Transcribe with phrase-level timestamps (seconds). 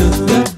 [0.00, 0.49] Kā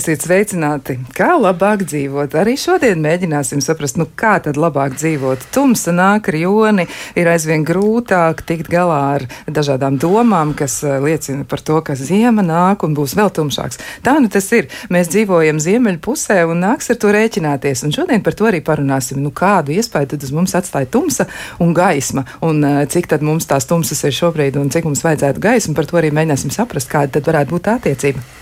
[0.00, 0.94] Esiet sveicināti!
[1.12, 2.32] Kā labāk dzīvot?
[2.40, 5.42] Arī šodien mēģināsim saprast, nu kā tad labāk dzīvot.
[5.52, 6.86] Tumsa nāk ar joni,
[7.20, 12.40] ir aizvien grūtāk tikt galā ar dažādām domām, kas eh, liecina par to, ka ziema
[12.46, 13.82] nāk un būs vēl tumšāks.
[14.06, 14.72] Tā nu tas ir.
[14.88, 17.84] Mēs dzīvojam ziemeļu pusē un nāks ar to rēķināties.
[17.84, 19.20] Un šodien par to arī parunāsim.
[19.20, 21.28] Nu, kādu iespēju tad uz mums atstāja tumsa
[21.60, 22.24] un gaisma?
[22.40, 25.76] Un uh, cik tad mums tās tumsas ir šobrīd un cik mums vajadzētu gaismu?
[25.76, 28.39] Par to arī mēģināsim saprast, kāda tad varētu būt tā attiecība.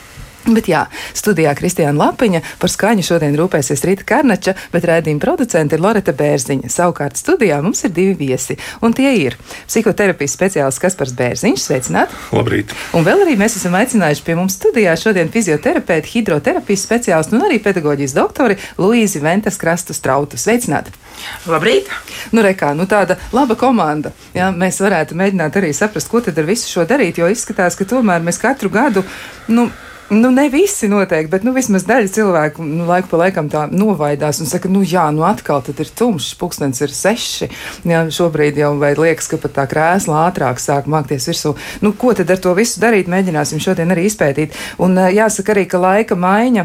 [0.49, 5.83] Bet jā, studijā Kristiāna Lapiņa par skaņu šodien rūpēsies Rīta Karnača, bet rādījuma producente ir
[5.85, 6.71] Loreta Bērziņa.
[6.73, 9.37] Savukārt studijā mums ir divi viesi, un tie ir
[9.69, 12.15] psihoterapijas speciālists Kaspars Bērziņš, sveicināt!
[12.33, 12.73] Labrīt!
[12.97, 17.61] Un vēl arī mēs esam aicinājuši pie mums studijā šodien fizioterapeiti, hidroterapijas speciālistu un arī
[17.65, 20.41] pedagoģijas doktori Luīzi Ventas Krastu Strautu.
[20.41, 20.89] Sveicināt!
[21.49, 21.91] Labrīt!
[22.33, 24.15] Nu, rekā, nu tāda laba komanda.
[24.37, 27.89] Jā, mēs varētu mēģināt arī saprast, ko tad ar visu šo darīt, jo izskatās, ka
[27.89, 29.05] tomēr mēs katru gadu,
[29.53, 29.69] nu,
[30.11, 34.41] Nu, ne visi noteikti, bet nu, vismaz daļa cilvēku nu, laiku pa laikam tā novaidās
[34.41, 37.51] un saka, nu jā, nu atkal ir tumšs, pulkstenis ir seši.
[37.85, 41.53] Jā, šobrīd jau liekas, ka pat tā krēsla ātrāk sāk mākties virsū.
[41.85, 43.13] Nu, ko tad ar to visu darīt?
[43.13, 44.57] Mēģināsim šodien arī izpētīt.
[44.81, 46.65] Un jāsaka arī, ka laika maiņa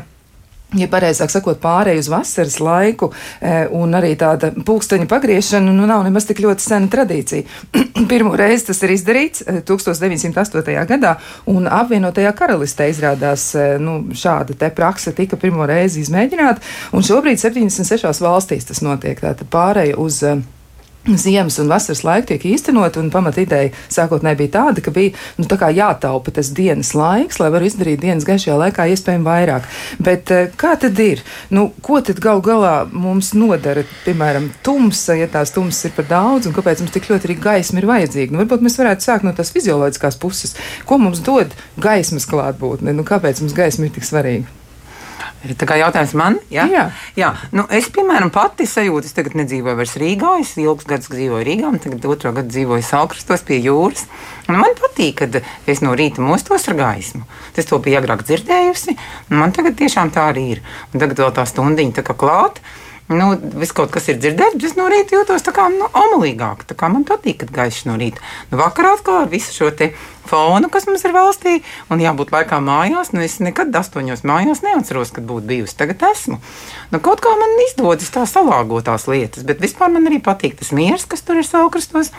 [0.78, 6.04] ja pareizāk sakot, pārēju uz vasaras laiku, e, un arī tāda pulksteņa pagriešana, nu, nav
[6.06, 7.46] nemaz tik ļoti sena tradīcija.
[8.12, 10.64] Pirmo reizi tas ir izdarīts 1908.
[10.74, 11.16] E, gadā,
[11.52, 17.42] un apvienotajā karalistē izrādās e, nu, šāda te praksa tika pirmo reizi izmēģināta, un šobrīd
[17.42, 19.20] 76 valstīs tas notiek.
[19.24, 20.22] Tātad pārēja uz
[21.04, 25.68] Ziemas un vasaras laika tiek īstenot, un pamatīdeja sākotnēji bija tāda, ka bija nu, tā
[25.76, 29.68] jātaupa tas dienas laiks, lai varētu izdarīt dienas gaišajā laikā iespējami vairāk.
[30.00, 31.20] Bet eh, kā tad ir?
[31.52, 36.48] Nu, ko tad gal galā mums nodara, piemēram, tumsa, ja tās tumsas ir par daudz,
[36.48, 38.32] un kāpēc mums tik ļoti arī gaisma ir vajadzīga?
[38.32, 40.56] Nu, varbūt mēs varētu sākt no tās fizioloģiskās puses.
[40.88, 41.52] Ko mums dod
[41.84, 42.96] gaismas klātbūtne?
[42.96, 44.63] Nu, kāpēc mums gaisma ir tik svarīga?
[45.44, 46.64] Tā kā jautājums man, ja?
[46.72, 46.84] jā,
[47.20, 47.34] jā.
[47.52, 50.38] Nu, es, piemēram, pati sajūtu, es tagad nedzīvoju vairs Rīgā.
[50.40, 54.06] Es ilgus gadus dzīvoju Rīgā, un tagad otro gadu dzīvoju Salkrastos pie jūras.
[54.48, 57.26] Un man patīk, kad es no rīta mostos ar gaismu.
[57.60, 58.96] Es to biju agrāk dzirdējusi,
[59.32, 60.64] un man tagad tiešām tā arī ir.
[60.94, 62.64] Un tagad vēl tā stundiņa tā kā klāta
[63.12, 66.64] nu, viss kaut kas ir dzirdēts, bet es no rīta jūtos tā kā nu, omulīgāk.
[66.70, 68.24] Tā kā man patīk, kad gaišs no rīta.
[68.52, 69.72] Nu, vakarā atkal ar visu šo
[70.24, 71.58] fonu, kas mums ir valstī,
[71.92, 73.12] un jābūt laikā mājās.
[73.14, 75.78] Nu, es nekad astoņos mājās neatceros, kad būtu bijusi.
[75.82, 76.40] Tagad esmu.
[76.94, 80.72] Nu, kaut kā man izdodas tā salāgot tās lietas, bet vispār man arī patīk tas
[80.76, 82.14] miers, kas tur ir saukrastos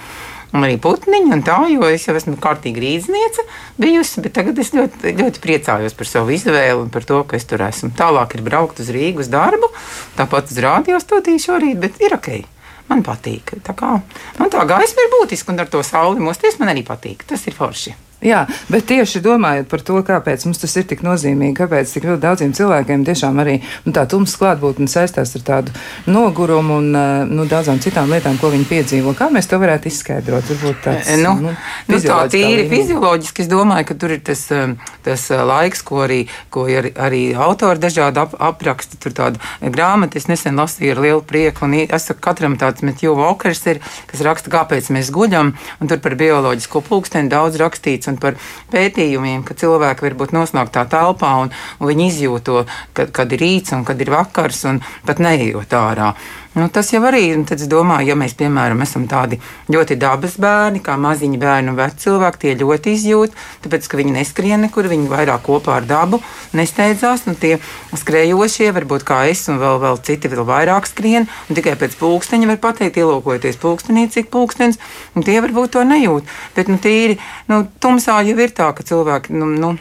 [0.55, 1.33] un arī putniņi.
[1.35, 3.45] Un tā, jo es jau esmu kārtīgi rīzniece
[3.81, 7.49] bijusi, bet tagad es ļoti, ļoti priecājos par savu izvēli un par to, ka es
[7.51, 7.93] tur esmu.
[7.99, 9.71] Tālāk ir braukt uz Rīgas darbu,
[10.19, 12.33] tāpat uz rādio studiju šorīt, bet ir ok.
[12.91, 13.55] Man patīk.
[13.65, 13.95] Tā, kā,
[14.39, 17.25] man tā gaisma ir būtiska, un ar to sauli mosties man arī patīk.
[17.29, 17.95] Tas ir forši.
[18.25, 22.23] Jā, bet tieši domājot par to, kāpēc mums tas ir tik nozīmīgi, kāpēc tik ļoti
[22.23, 25.75] daudziem cilvēkiem tiešām arī nu, tā tumsa klātbūtne saistās ar tādu
[26.09, 29.13] nogurumu un eh, nu, daudzām citām lietām, ko viņi piedzīvo.
[29.19, 30.47] Kā mēs to varētu izskaidrot?
[30.55, 31.53] Varbūt tāds, eh, nu, nu,
[31.91, 34.73] nu, tā tīri fizioloģiski es domāju, ka tur ir tas, eh,
[35.05, 36.23] tas laiks, ko arī,
[36.55, 38.97] ko arī, arī autori dažādi ap, apraksta.
[39.05, 43.13] Tur tāda grāmata, es nesen lasīju ar lielu prieku, un es saku, katram tāds Metju
[43.21, 48.21] Walkers ir, kas raksta, kāpēc mēs guļam, un tur par bioloģisko pulksteni daudz rakstīts un
[48.23, 48.39] par
[48.73, 52.65] pētījumiem, ka cilvēki var būt noslēgtā telpā un, un viņi izjūt to,
[52.97, 56.15] kad, kad ir rīts un kad ir vakars un pat neejot ārā.
[56.55, 57.41] Nu, tas jau arī ir.
[57.49, 59.41] Tad es domāju, ja mēs, piemēram, esam tādi
[59.75, 63.35] ļoti dabas bērni, kā maziņi bērni un veci cilvēki, tie ļoti izjūt,
[63.65, 66.21] tāpēc, ka viņi neskrien nekur, viņi vairāk kopā ar dabu
[66.55, 67.27] nesteidzās.
[67.27, 67.57] Nu, tie
[67.99, 72.53] skrejošie, varbūt kā es un vēl, vēl citi vēl vairāk skrien, un tikai pēc pulksteņa
[72.53, 74.79] var pateikt, ielūkojoties pulkstenī, cik pulkstens,
[75.19, 76.31] un tie varbūt to nejūt.
[76.55, 77.19] Bet, nu, tīri,
[77.51, 79.75] nu, tumsā jau ir tā, ka cilvēki, nu, nu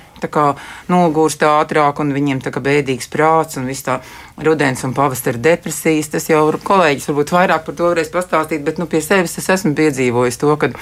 [0.92, 4.00] nogurst ātrāk, un viņiem tā kā bēdīgs prāts un viss tā
[4.38, 6.12] rudens un pavasara depresijas.
[6.14, 9.74] Tas jau kolēģis varbūt vairāk par to varēs pastāstīt, bet nu, pie sevis es esmu
[9.78, 10.78] piedzīvojis to, kad,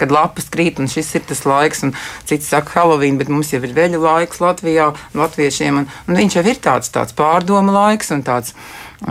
[0.00, 1.94] kad lapas krīt un šis ir tas laiks, un
[2.28, 6.46] cits saka Halloween, bet mums jau ir veļu laiks Latvijā, latviešiem, un, un viņš jau
[6.48, 8.54] ir tāds, tāds pārdomu laiks un tāds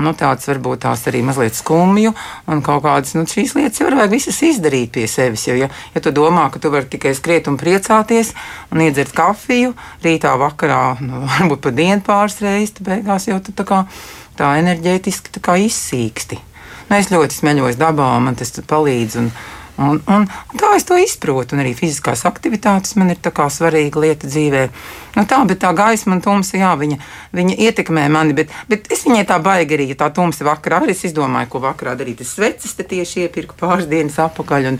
[0.01, 2.13] nu, tāds varbūt tās arī mazliet skumju,
[2.49, 5.45] un kaut kādas nu, šīs lietas jau vajag visas izdarīt pie sevis.
[5.49, 8.33] Jo, ja, ja tu domā, ka tu vari tikai skriet un priecāties
[8.73, 9.73] un iedzert kafiju
[10.05, 13.83] rītā, vakarā, nu, varbūt pat dienu pāris reizes, tad beigās jau tu tā, kā,
[14.39, 16.39] tā enerģētiski tā izsīksti.
[16.89, 19.19] Nu, es ļoti smeļos dabā, man tas palīdz.
[19.21, 19.29] Un,
[19.77, 21.55] Un, un, un tā es to izprotu.
[21.55, 24.67] Un arī fiziskās aktivitātes man ir svarīga lieta dzīvē.
[25.13, 26.97] Nu, tā, bet tā gaisma un tumsa, jā, viņa,
[27.37, 28.33] viņa ietekmē mani.
[28.37, 31.61] Bet, bet es viņai tā baigi arī, ja tā tumsa vakarā arī es izdomāju, ko
[31.61, 32.23] vakarā darīt.
[32.25, 34.79] Es sveces te tieši iepirku pāris dienas atpakaļ, un,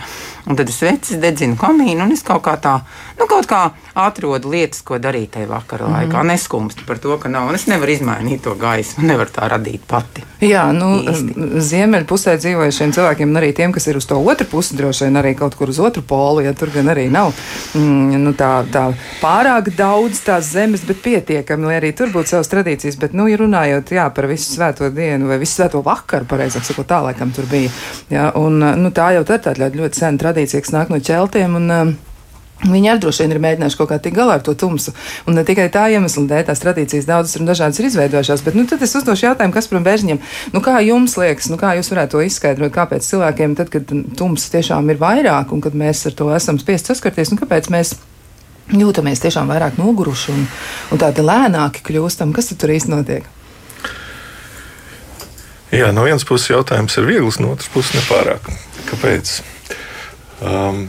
[0.50, 2.80] un tad es sveces dedzinu kamīnu, un es kaut kā tā,
[3.19, 3.62] nu, kaut kā
[3.94, 6.18] atrodu lietas, ko darīt tajā vakarā laikā.
[6.18, 6.34] Mm -hmm.
[6.34, 10.24] Neskumstu par to, ka nav, un es nevaru izmainīt to gaismu, nevaru tā radīt pati.
[10.42, 11.04] Jā, nu,
[11.62, 15.33] ziemeļpusē dzīvojušiem cilvēkiem, un arī tiem, kas ir uz to otru pusi, droši vien arī
[15.39, 17.31] kaut kur uz otru polu, ja tur gan arī nav
[17.74, 18.85] mm, nu, tā, tā
[19.21, 23.00] pārāk daudz tās zemes, bet pietiekami, lai arī tur būtu savas tradīcijas.
[23.01, 26.89] Bet, nu, ja runājot jā, par visu svēto dienu vai visu svēto vakaru, pareizāk sakot,
[26.89, 27.71] tā laikam tur bija.
[28.13, 31.01] Jā, un, nu, tā jau tā ir tāda ļoti, ļoti sena tradīcija, kas nāk no
[31.03, 31.59] ķeltiem.
[31.59, 31.95] Un,
[32.63, 34.94] Viņi arī droši vien ir mēģinājuši kaut kā tikt galā ar to tumsu.
[35.27, 38.44] Un ne tikai tā iemesla dēļ, tās tradīcijas daudzas un dažādas ir izveidojušās.
[38.45, 40.21] Bet nu, tad es uzdošu jautājumu, kas par bērniem,
[40.54, 44.56] nu, kā jums liekas, nu, kā jūs varētu to izskaidrot, kāpēc cilvēkiem, tad, kad tumsa
[44.56, 47.98] tiešām ir vairāk un kad mēs ar to esam spiest saskarties, un kāpēc mēs
[48.71, 50.45] jūtamies tiešām vairāk noguruši un,
[50.95, 52.31] un tādi lēnāki kļūstam.
[52.36, 53.27] Kas tur īsti notiek?
[55.74, 58.45] Jā, no vienas puses jautājums ir viegls, no otras puses nepārāk.
[58.92, 59.39] Kāpēc?
[60.44, 60.86] Um,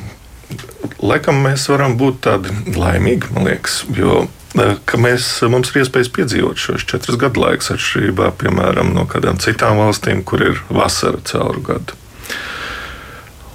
[1.03, 6.61] laikam mēs varam būt tādi laimīgi, man liekas, jo uh, mēs, mums ir iespējas piedzīvot
[6.61, 12.01] šos četrus gadu laikus, atšķirībā piemēram no kādām citām valstīm, kur ir vasara cauru gadu.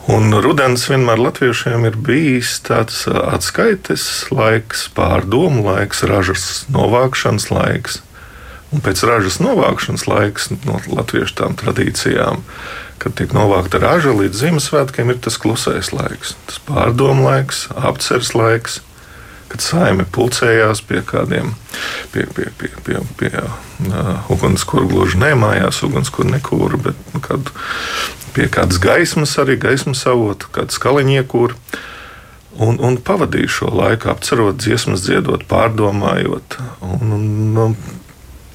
[0.10, 4.04] Un rudens vienmēr latviešiem ir bijis tāds atskaites
[4.34, 8.00] laiks, pārdomu laiks, ražas novākšanas laiks.
[8.70, 12.44] Un pēc ražas novākšanas laiks no latviešu tām tradīcijām,
[13.02, 18.82] kad tiek novākta raža līdz Ziemassvētkiem, ir tas klusais laiks, tas pārdomu laiks, apceres laiks
[19.50, 21.54] kad saime pulcējās pie kādiem,
[22.14, 27.54] pie, pie, pie, pie, pie uh, ugunskura gluži nemājās, ugunskura nekūra, bet nu, kādu
[28.36, 31.58] pie kādas gaismas, arī gaismas avotu, kādu skaliņiekūru.
[32.60, 36.58] Un, un pavadīju šo laiku, apcerot dziesmas, dziedot, pārdomājot.
[36.84, 37.76] Un, un,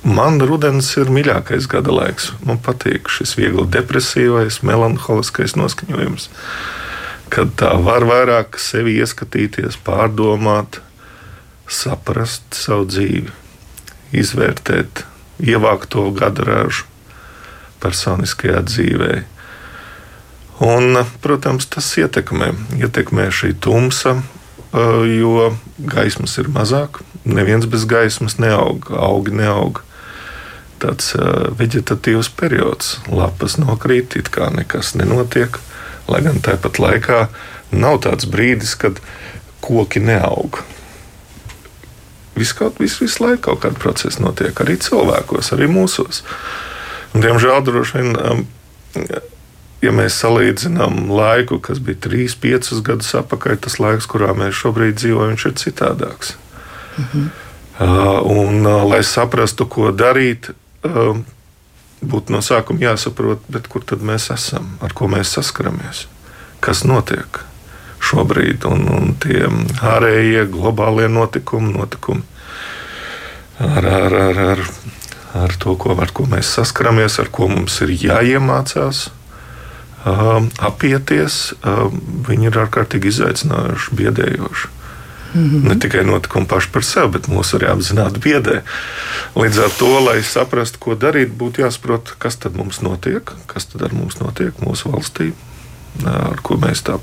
[0.04, 2.32] man rudens ir mīļākais gada laiks.
[2.44, 6.28] Man patīk šis viegli depresīvais, melanholiskais noskaņojums,
[7.34, 10.80] kad tā var vairāk sevi ieskatīties, pārdomāt,
[11.68, 13.32] saprast savu dzīvi,
[14.14, 15.06] izvērtēt,
[15.42, 16.90] ievākt to gada ražu
[17.84, 19.30] personiskajā dzīvēm
[20.62, 24.20] Un, protams, tas ietekmē, ietekmē šī tumsa,
[25.10, 25.48] jo
[25.78, 27.00] gaismas ir mazāk.
[27.26, 29.82] Neviens bez gaismas neaug, augi neaug.
[30.84, 31.14] Tāds
[31.56, 35.56] vegetatīvs periods, lapas nokrīt, it kā nekas nenotiek.
[36.10, 37.20] Lai gan tāpat laikā
[37.72, 39.00] nav tāds brīdis, kad
[39.64, 40.60] koki neaug.
[42.36, 46.20] Viss kaut vis, visu laiku kaut kāda procesa notiek arī cilvēkos, arī mūsos.
[47.14, 48.12] Un, diemžēl droši vien
[49.84, 54.98] ja mēs salīdzinām laiku, kas bija 3, 5 gadus atpakaļ, tas laiks, kurā mēs šobrīd
[55.00, 56.36] dzīvojam, ir citādāks.
[56.98, 57.32] Mhm.
[57.75, 60.52] Uh, un, uh, lai saprastu, ko darīt,
[60.88, 61.16] uh,
[62.04, 66.06] būtu no sākuma jāsaprot, kur tad mēs esam, ar ko mēs saskaramies,
[66.64, 67.40] kas notiek
[68.04, 69.46] šobrīd, un, un tie
[69.81, 72.22] ārējie globālie notikumi, notikumi
[73.58, 74.64] ar, ar, ar, ar,
[75.44, 79.06] ar to, ko, ar ko mēs saskaramies, ar ko mums ir jāiemācās
[80.04, 81.98] um, apieties, um,
[82.28, 84.72] viņi ir ārkārtīgi izaicinoši, biedējoši.
[85.34, 85.69] Mm -hmm.
[85.69, 88.60] Ne tikai notikumi paši par sevi, bet mūs arī apzināti biedē.
[89.34, 93.82] Līdz ar to, lai saprastu, ko darīt, būtu jāsaprot, kas tad mums notiek, kas tad
[93.82, 95.32] ar mums notiek mūsu valstī,
[96.06, 96.98] ar ko mēs tā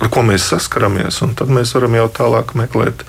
[0.00, 1.20] ar ko mēs saskaramies.
[1.36, 3.04] Tad mēs varam jau tālāk meklēt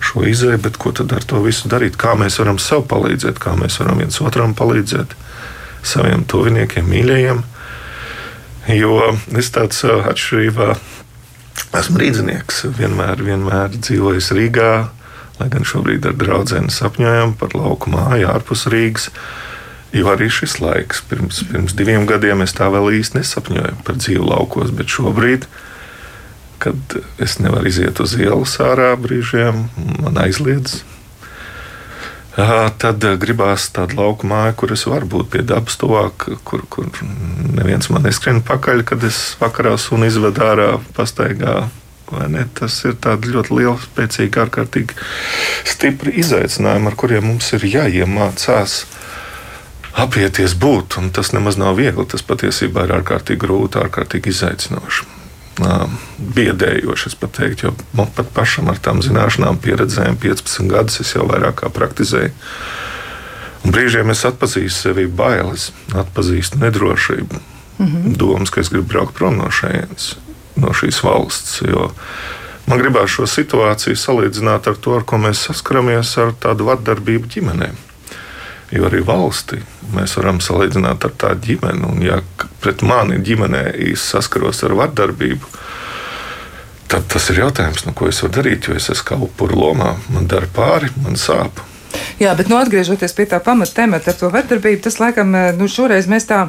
[0.00, 1.98] šo izēju, bet ko tad ar to visu darīt?
[2.00, 5.14] Kā mēs varam sev palīdzēt, kā mēs varam viens otram palīdzēt,
[5.82, 7.42] saviem tuviniekiem, mīļajiem.
[8.68, 10.74] Jo es tāds atšķirībā
[11.78, 12.64] esmu rīznieks.
[12.78, 14.72] Vienmēr, vienmēr dzīvojis Rīgā,
[15.38, 19.08] lai gan šobrīd ar draugiem sapņojam par lauku māju ārpus Rīgas.
[19.96, 24.20] Jo arī šis laiks, pirms, pirms diviem gadiem, es tā vēl īsti nesapņoju par dzīvi
[24.20, 25.46] laukos, bet šobrīd,
[26.60, 29.64] kad es nevaru iziet uz ielas ārā brīžiem,
[30.04, 30.82] man aizliedz
[32.78, 36.86] tad gribās tādu lauku māju, kur es varu būt pie dabas tuvāk, kur, kur
[37.56, 41.66] neviens man neskrien pakaļ, kad es vakarā sunu izvedu ārā pastaigā.
[42.56, 44.96] Tas ir ļoti liels, spēcīgi, ārkārtīgi
[45.68, 48.78] stipri izaicinājumi, ar kuriem mums ir jāiemācās
[49.98, 50.96] apieties būt.
[51.12, 52.06] Tas nemaz nav viegli.
[52.08, 55.17] Tas patiesībā ir ārkārtīgi grūti, ārkārtīgi izaicinoši
[56.36, 57.10] biedējoši.
[57.10, 61.26] Es pat teiktu, jo man pat pašam ar tām zināšanām, pieredzēm, 15 gadus es jau
[61.28, 62.30] vairāk kā praktizēju.
[63.66, 67.40] Un brīžiem es atpazīstu sevi bailes, atpazīstu nedrošību,
[67.78, 68.16] mm -hmm.
[68.16, 70.16] domas, ka es gribu braukt prom no šejienes.
[70.56, 71.62] no šīs valsts.
[72.66, 77.87] Man gribās šo situāciju salīdzināt ar to, ar ko mēs saskaramies ar tādu vardarbību ģimenēm.
[78.74, 79.62] Jo arī valsti
[79.94, 81.84] mēs varam salīdzināt ar tādu ģimeni.
[81.88, 82.20] Un, ja
[82.62, 83.62] pret mani ģimenē
[83.96, 85.48] saskaros ar vardarbību,
[86.92, 88.68] tad tas ir jautājums, nu, ko es varu darīt.
[88.68, 91.62] Jo es esmu kā upuru lomā, man dara pāri, man sāp.
[92.20, 96.10] Jā, bet nu, atgriežoties pie tā pamata temata ar to vardarbību, tas laikam nu, šoreiz
[96.10, 96.44] mēs tā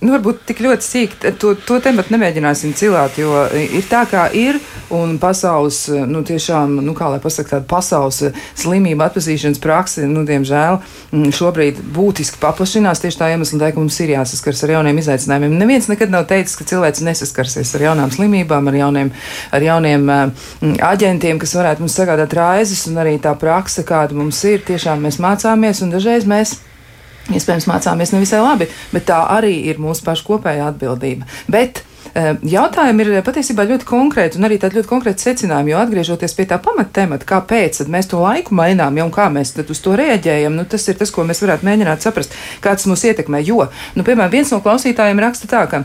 [0.00, 4.56] Nu, varbūt tik ļoti sīki to, to tematu nemēģināsim cilāt, jo ir tā, kā ir.
[4.90, 8.16] Un pasaules, nu, tiešām, nu, kā lai pasakā, tāda pasaules
[8.58, 10.80] slimība atpazīšanas praksa, nu, diemžēl,
[11.36, 15.58] šobrīd būtiski paplašinās tieši tā iemesla dēļ, ka mums ir jāsaskars ar jauniem izaicinājumiem.
[15.60, 19.12] Neviens nekad nav teicis, ka cilvēks nesaskarsies ar jaunām slimībām, ar jauniem,
[19.52, 20.10] ar jauniem
[20.90, 25.20] aģentiem, kas varētu mums sagādāt raizes, un arī tā praksa, kāda mums ir, tiešām mēs
[25.22, 26.56] mācāmies, un dažreiz mēs
[27.30, 31.28] Iespējams, mācāmies nevisai labi, bet tā arī ir mūsu pašu kopējā atbildība.
[31.50, 31.82] Bet
[32.14, 36.48] eh, Jautājumi ir patiesībā ļoti konkrēti un arī tādi ļoti konkrēti secinājumi, jo atgriežoties pie
[36.50, 40.66] tā pamattemata, kāpēc mēs to laiku mainām, ja un kā mēs uz to reaģējam, nu,
[40.66, 42.34] tas ir tas, ko mēs varētu mēģināt saprast,
[42.64, 43.44] kā tas mūs ietekmē.
[43.46, 45.84] Jo, nu, piemēram, viens no klausītājiem raksta tā, ka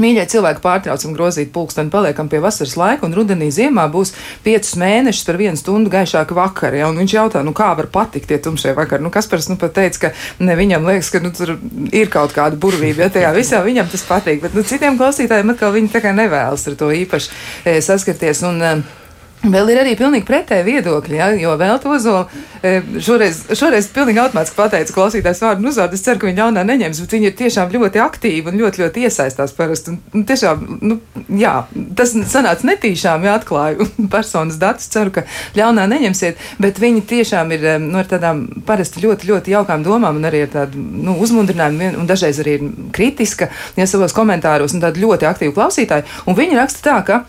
[0.00, 4.10] Mīļie cilvēki, pārtraucam grozīt pulksteni, paliekam pie vasaras laika, un rudenī ziemā būs
[4.42, 6.80] piecus mēnešus par vienu stundu gaišāka vakara.
[6.80, 6.88] Ja?
[6.90, 9.04] Un viņš jautā, nu kā var patikt tie tumšie vakari.
[9.04, 11.54] Nu, Kaspars nu pat teica, ka ne, viņam liekas, ka nu, tur
[11.94, 14.42] ir kaut kāda burvība, ja tajā visā viņam tas patīk.
[14.42, 17.30] Bet nu, citiem klausītājiem atkal viņi tā kā nevēlas ar to īpaši
[17.62, 18.42] e, saskarties.
[18.50, 19.03] Un, e,
[19.44, 22.22] Vēl ir arī pilnīgi pretēji viedokļi, ja, jo vēl to zolu
[22.64, 25.98] e, šoreiz, šoreiz pilnīgi automātiski pateica klausītājs vārdu uzvārdu.
[25.98, 29.04] Es ceru, ka viņi jaunā neņems, bet viņi ir tiešām ļoti aktīvi un ļoti, ļoti
[29.04, 29.92] iesaistās parasti.
[29.92, 30.96] Un, un tiešām, nu,
[31.28, 31.52] jā,
[31.98, 34.88] tas sanāca netīšām, ja atklāju personas datus.
[34.94, 35.26] Ceru, ka
[35.58, 40.28] ļaunā neņemsiet, bet viņi tiešām ir nu, ar tādām parasti ļoti, ļoti jaukām domām un
[40.30, 45.04] arī ar tādu nu, uzmundrinājumu un dažreiz arī ir kritiska, ja savos komentāros un tādu
[45.04, 46.08] ļoti aktīvu klausītāju.
[46.30, 47.24] Un viņi raksta tā, ka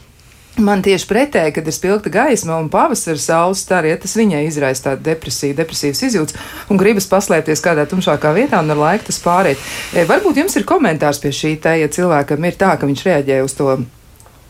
[0.56, 5.04] Man tieši pretēji, kad ir spilgta gaisma un pavasara saules stariet, tas viņai izraisa tādu
[5.10, 6.38] depresiju, depresīvas izjūtas
[6.72, 9.60] un gribas paslēpties kādā tumšākā vietā un ar laiku tas pāriet.
[9.92, 13.42] E, varbūt jums ir komentārs pie šī te, ja cilvēkam ir tā, ka viņš reaģē
[13.44, 13.76] uz to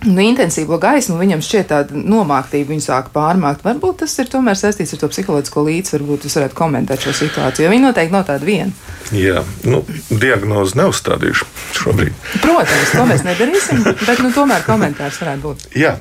[0.07, 3.65] nu, intensīvo gaismu, viņam šķiet tāda nomāktība, viņu sāk pārmākt.
[3.65, 7.65] Varbūt tas ir tomēr saistīts ar to psiholoģisko līdzsvaru, varbūt jūs varētu komentēt šo situāciju,
[7.65, 8.71] jo viņi noteikti nav tāda viena.
[9.15, 11.47] Jā, nu, diagnozi neuzstādīšu
[11.77, 12.25] šobrīd.
[12.41, 15.65] Protams, to mēs nedarīsim, bet nu, tomēr komentārs varētu būt.
[15.77, 15.97] Jā,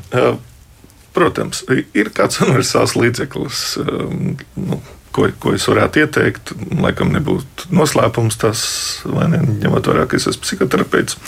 [1.17, 3.65] protams, ir kāds universāls līdzeklis.
[3.81, 4.81] Nu,
[5.15, 6.53] ko, ko es varētu ieteikt.
[6.83, 8.65] Laikam nebūtu noslēpums tas,
[9.07, 11.19] vai ne, ņemot vērā, ka es esmu psihoterapeits,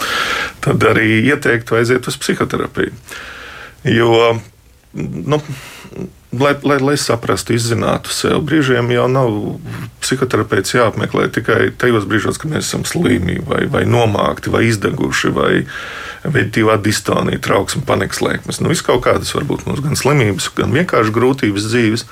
[0.65, 2.95] tad arī ieteiktu aiziet uz psihoterapiju.
[3.87, 4.35] Jo,
[4.97, 5.41] nu,
[6.35, 9.37] lai, lai, lai saprastu, izzinātu sev, brīžiem jau nav
[10.03, 15.53] psihoterapeits jāapmeklē tikai tajos brīžos, kad mēs esam slimi, vai, vai nomākti, vai izdeguši, vai
[16.27, 18.61] veidīvā distonija, trauksme, panikas lēkmes.
[18.63, 22.07] Nu, viss kaut kādas var būt mums gan slimības, gan vienkārši grūtības dzīves.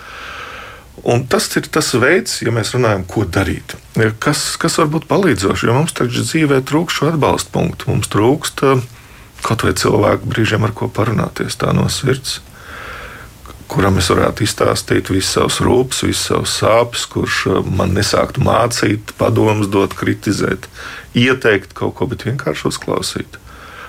[1.03, 3.75] Un tas ir tas veids, ja mēs runājam, ko darīt.
[4.23, 7.91] Kas, kas var būt palīdzoši, jo mums taču dzīvē trūkst šo atbalstu punktu.
[7.91, 8.85] Mums trūkst eh,
[9.43, 12.39] kaut vai cilvēku brīžiem, ar ko parunāties tā no sirds,
[13.69, 19.17] kuram es varētu izstāstīt visas savas rūpes, visas savas sāpes, kurš eh, man nesāktu mācīt,
[19.19, 20.71] padomus dot, kritizēt,
[21.19, 23.41] ieteikt kaut ko, bet vienkārši uzklausīt.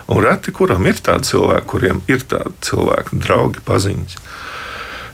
[0.10, 4.20] Un reti kuram ir tādi cilvēki, kuriem ir tādi cilvēki, draugi, paziņas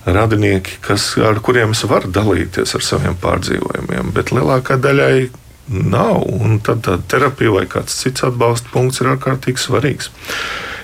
[0.05, 5.29] radinieki, kas, ar kuriem es varu dalīties ar saviem pārdzīvojumiem, bet lielākā daļai
[5.71, 6.25] nav.
[6.41, 10.11] Un tad tā terapija vai kāds cits atbalsta punkts ir ārkārtīgi svarīgs.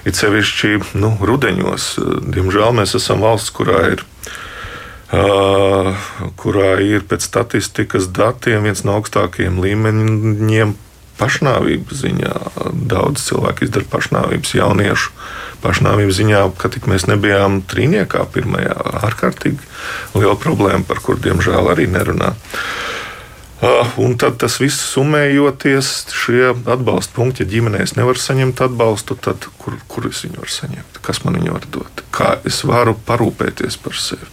[0.07, 1.87] It sevišķi nu, rudeņos,
[2.31, 4.05] diemžēl mēs esam valsts, kurā ir.
[5.07, 5.93] Uh,
[6.35, 10.73] kurā ir pēc statistikas datiem viens no augstākajiem līmeņiem
[11.19, 12.35] pašnāvības ziņā.
[12.89, 15.13] Daudz cilvēku izdara pašnāvības jauniešu
[15.63, 18.77] pašnāvības ziņā, ka tik mēs nebijām trīniekā pirmajā.
[19.07, 19.59] Ārkārtīgi
[20.17, 22.35] liela problēma, par kur diemžēl arī nerunā.
[23.57, 29.47] Uh, un tad tas viss summējoties, šie atbalsta punkti, ja ģimenēs nevar saņemt atbalstu, tad
[29.57, 30.99] kur, kur es viņu varu saņemt?
[31.01, 32.03] Kas man viņu var dot?
[32.13, 34.29] Kā es varu parūpēties par sevi?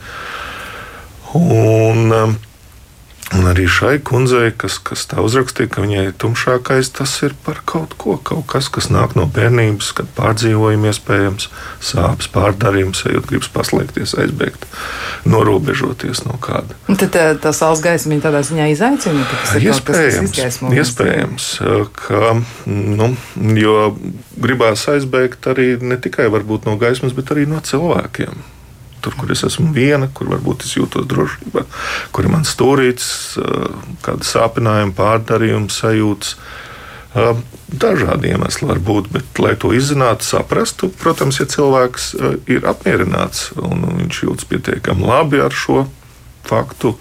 [1.41, 2.37] Un, um,
[3.33, 7.97] Un arī šai kundzei, kas, kas tā uzrakstīja, ka viņai tumšākais tas ir par kaut
[7.99, 11.49] ko, kaut kas, kas nāk no bērnības, kad pārdzīvojumi iespējams,
[11.81, 14.69] sāpes, pārdarījums, ejot, gribas paslēgties, aizbēgt,
[15.25, 16.77] norobežoties no kāda.
[16.93, 21.51] Un tad tā, tā saules gaisma tādā ziņā izaicina, ka tas ir iespējams, kas, iespējams,
[22.05, 22.35] ka,
[22.69, 23.15] nu,
[23.57, 23.79] jo
[24.37, 28.53] gribās aizbēgt arī ne tikai varbūt no gaismas, bet arī no cilvēkiem
[29.05, 31.65] tur, kur es esmu viena, kur varbūt es jūtos drošībā,
[32.15, 33.09] kur ir mans stūrītis,
[34.05, 36.37] kāda sāpinājuma, pārdarījuma sajūtas.
[37.75, 42.09] Dažādi iemesli var būt, bet, lai to izzinātu, saprastu, protams, ja cilvēks
[42.51, 45.85] ir apmierināts un viņš jūtas pietiekami labi ar šo
[46.45, 46.97] faktu,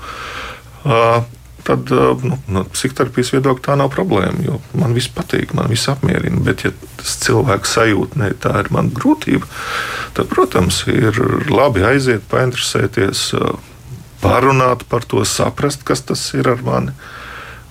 [1.64, 1.92] tad
[2.24, 4.60] nu, no psihoterapijas viedokļa tā nav problēma.
[4.80, 6.42] Man viss patīk, man viss apmierina.
[6.44, 9.48] Bet, ja tas cilvēks sajūt, ka tā ir mana grūtība,
[10.18, 11.20] tad, protams, ir
[11.52, 13.30] labi aiziet, painteresēties,
[14.24, 16.96] parunāt par to, saprast, kas tas ir ar mani.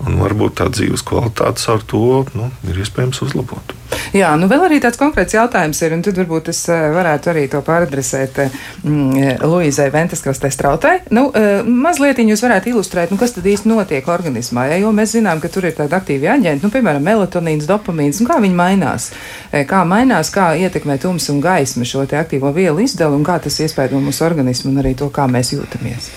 [0.02, 3.76] Un varbūt tā dzīves kvalitāte ar to nu, ir iespējams uzlabot.
[4.16, 7.44] Jā, nu vēl arī tāds konkrēts jautājums ir, un tad varbūt es eh, varētu arī
[7.52, 10.94] to pāradresēt eh, mm, eh, Luīzai Venteskrastē Strautai.
[11.14, 11.28] Nu,
[11.68, 15.50] mazliet jūs varētu ilustrēt, nu, kas tad īsti notiek organismā, ja, jo mēs zinām, ka
[15.52, 19.10] tur ir tādi aktīvi aģenti, nu, piemēram, melatonīns, dopamīns, un kā viņi mainās,
[19.68, 23.60] kā mainās, kā ietekmē tums un gaisma šo te aktīvo vielu izdevumu, un kā tas
[23.64, 26.12] iespēja mūsu organismu un arī to, kā mēs jūtamies.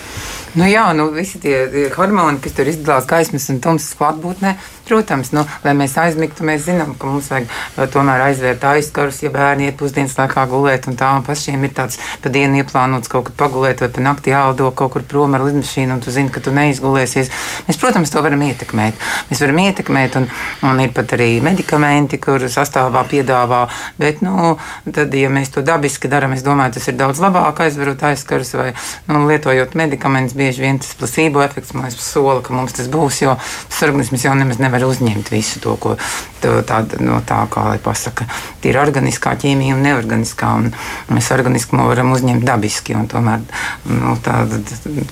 [0.55, 1.55] Nu, jā, nu, visi tie,
[1.97, 4.53] hormoni, kas tur izdalās gaismas un tumsas klātbūtnē,
[4.87, 9.31] protams, nu, lai mēs aizmigtu, mēs zinām, ka mums vajag uh, tomēr aizvērt aizkarus, ja
[9.33, 13.29] bērni iet pusdienas laikā gulēt, un tā un pašiem ir tāds pa dienu ieplānots kaut
[13.29, 16.43] kur pagulēt, vai pa nakti jālido kaut kur prom ar lidmašīnu, un tu zini, ka
[16.43, 17.31] tu neizgulēsies.
[17.67, 18.99] Mēs, protams, to varam ietekmēt.
[19.29, 20.29] Mēs varam ietekmēt, un,
[20.69, 23.65] un ir pat arī medikamenti, kur sastāvā piedāvā,
[24.01, 24.55] bet, nu,
[24.91, 28.71] tad, ja mēs to dabiski darām, es domāju, tas ir daudz labāk aizverot aizkarus vai
[29.07, 33.35] nu, lietojot medikamentus bieži vien tas placebo efekts mums sola, ka mums tas būs, jo
[33.69, 35.93] tas organisms jau nemaz nevar uzņemt visu to, ko
[36.41, 38.27] tāda, no tā, kā lai pasaka,
[38.67, 40.51] ir organiskā ķīmija un neorganiskā.
[40.59, 40.69] Un
[41.15, 43.45] mēs organismu varam uzņemt dabiski, un tomēr
[43.87, 44.59] nu, tāda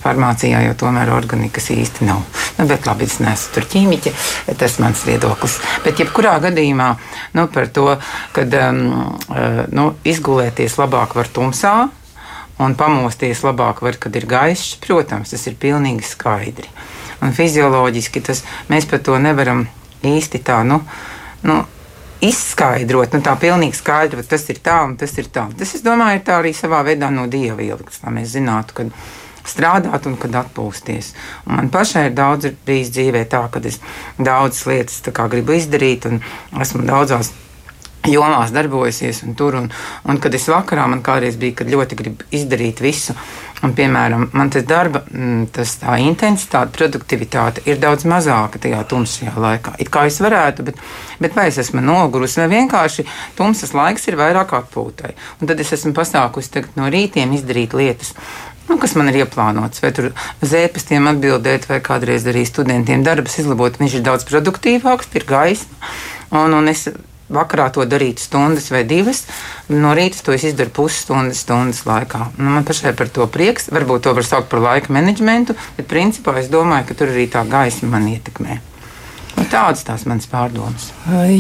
[0.04, 2.24] farmācijā jau tomēr organikas īsti nav.
[2.60, 4.14] Nu, bet labi, es neesmu tur ķīmiķe,
[4.60, 5.58] tas ir mans viedoklis.
[5.86, 6.94] Bet jebkurā gadījumā
[7.38, 7.90] nu, par to,
[8.36, 8.86] ka um,
[9.30, 11.76] uh, nu, izgulēties labāk var tumsā
[12.62, 14.78] un pamosties labāk var, kad ir gaišs.
[14.84, 16.70] Protams, tas ir pilnīgi skaidri.
[17.24, 19.66] Un fizioloģiski tas, mēs par to nevaram
[20.04, 20.82] īsti tā, nu,
[21.48, 21.62] nu
[22.24, 25.48] izskaidrot, nu tā pilnīgi skaidri, ka tas ir tā un tas ir tā.
[25.60, 28.94] Tas, es domāju, ir tā arī savā veidā no dieva ielikts, lai mēs zinātu, kad
[29.48, 31.14] strādāt un kad atpūsties.
[31.48, 33.80] Un man pašai ir daudz bijis dzīvē tā, ka es
[34.18, 36.22] daudzas lietas gribu izdarīt un
[36.64, 37.34] esmu daudzās
[38.08, 39.58] jomās darbojusies un tur.
[39.60, 39.70] Un,
[40.08, 43.16] un kad es vakarā man kādreiz bija, kad ļoti gribu izdarīt visu.
[43.64, 49.32] Un, piemēram, man tas darba, mm, tas tā intensitāte, produktivitāte ir daudz mazāka tajā tumsajā
[49.40, 49.78] laikā.
[49.80, 50.82] It kā es varētu, bet,
[51.24, 53.06] bet vai es esmu nogurusi, vai vienkārši
[53.38, 55.14] tumsas laiks ir vairāk atpūtai.
[55.40, 58.12] Un tad es esmu pasākusi no rītiem izdarīt lietas.
[58.68, 60.12] Nu, kas man ir ieplānots, vai tur
[60.44, 63.80] zēpestiem atbildēt, vai kādreiz arī studentiem darbus izlabot.
[63.80, 65.92] Viņš ir daudz produktīvāks, ir gaisma.
[66.34, 66.88] Un, un es
[67.32, 69.24] vakarā to darīt stundas vai divas.
[69.70, 72.34] No rīta to es izdaru pusstundas, stundas laikā.
[72.38, 73.70] Nu, man pašai par to prieks.
[73.74, 77.46] Varbūt to var saukt par laika menedžmentu, bet principā es domāju, ka tur arī tā
[77.48, 78.73] gaisma man ietekmē.
[79.34, 80.92] Nu, tādas tās manas pārdomas.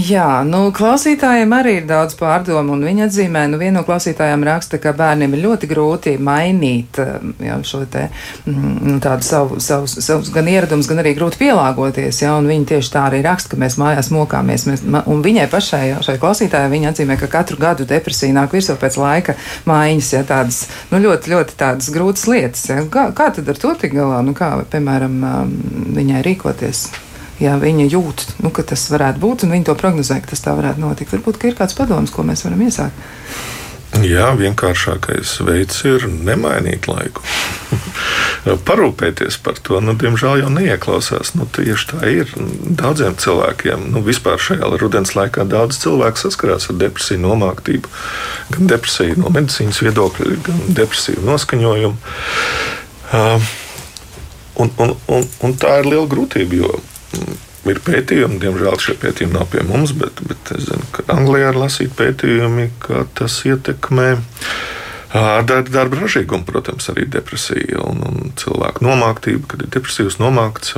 [0.07, 4.79] Jā, nu, klausītājiem arī ir daudz pārdomu, un viņi atzīmē, nu, viena no klausītājiem raksta,
[4.81, 6.97] ka bērniem ir ļoti grūti mainīt
[7.43, 8.07] jā, šo te
[8.49, 12.67] mm, nu, tādu savu, savus, savus gan ieradumus, gan arī grūti pielāgoties, jā, un viņi
[12.73, 16.73] tieši tā arī raksta, ka mēs mājās mokāmies, mēs, un viņai pašai, jā, šai klausītājai,
[16.73, 19.37] viņa atzīmē, ka katru gadu depresija nāk virsū pēc laika
[19.69, 22.81] maiņas, jā, tādas, nu, ļoti, ļoti tādas grūtas lietas, jā.
[22.93, 25.17] Kā, kā tad ar to tik galā, nu, kā, piemēram,
[25.93, 26.87] viņai rīkoties?
[27.41, 30.53] Ja viņa jūt, nu, ka tas varētu būt, un viņa to prognozē, ka tas tā
[30.57, 31.15] varētu notikt.
[31.15, 33.09] Varbūt ir kāds padoms, ko mēs varam iesākt.
[34.01, 37.21] Jā, vienkāršākais veids ir nemainīt laiku.
[38.67, 41.35] Parūpēties par to, nu, diemžēl jau neieklausās.
[41.37, 42.31] Nu, tieši tā ir.
[42.81, 47.91] Daudziem cilvēkiem, nu, vispār šajā rudens laikā, daudz cilvēku saskarās ar depresiju, nomāktību.
[48.55, 52.15] Gan depresiju no medicīnas viedokļa, gan depresiju noskaņojumu.
[53.13, 53.51] Uh,
[54.57, 56.73] un, un, un, un tā ir liela grūtība, jo
[57.71, 61.59] ir pētījumi, diemžēl šie pētījumi nav pie mums, bet, bet es zinu, ka Anglijā ir
[61.61, 64.09] lasīti pētījumi, ka tas ietekmē.
[65.13, 70.73] Darba ražīgumu, protams, arī depresija un, un cilvēku nomāktība, kad ir depresīvs, nomākts,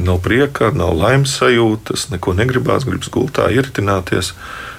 [0.00, 4.32] nav prieka, nav laimes sajūtas, neko negribās, gribas gultā, ieritināties.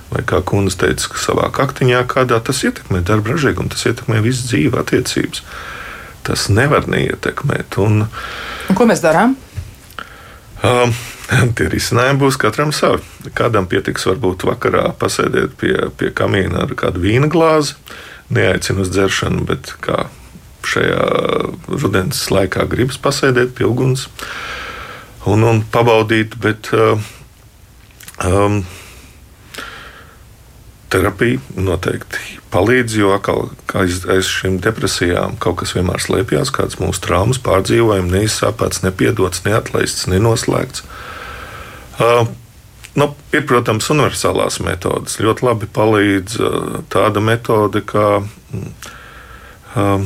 [0.09, 4.45] Vai kā kundze teica, ka savā kaktiņā kādā tas ietekmē darba ražīgumu, tas ietekmē visu
[4.51, 5.41] dzīvi, attiecības.
[6.25, 7.77] Tas nevar neietekmēt.
[7.81, 9.33] Un, un ko mēs darām?
[10.65, 10.93] Um,
[11.57, 13.03] tie risinājumi būs katram savi.
[13.37, 17.75] Kādam pietiks varbūt vakarā pasēdēt pie, pie kamīna ar kādu vīna glāzi,
[18.33, 20.05] neaicinu uz dzeršanu, bet kā
[20.65, 21.09] šajā
[21.69, 24.07] rudens laikā gribas pasēdēt pie uguns
[25.29, 26.37] un, un pabaudīt.
[26.41, 26.71] Bet,
[28.25, 28.63] um,
[30.95, 37.03] terapija noteikti palīdz, jo atkal, aiz, aiz šīm depresijām kaut kas vienmēr slēpjas, kāds mūsu
[37.03, 40.87] traumas pārdzīvojums, neizsāpēts, nepiedots, neatlaists, nenoslēgts.
[41.99, 42.25] Uh,
[42.95, 45.17] Nu, ir, protams, universālās metodes.
[45.19, 46.37] Ļoti labi palīdz
[46.87, 48.21] tāda metode, kā
[49.75, 50.05] um,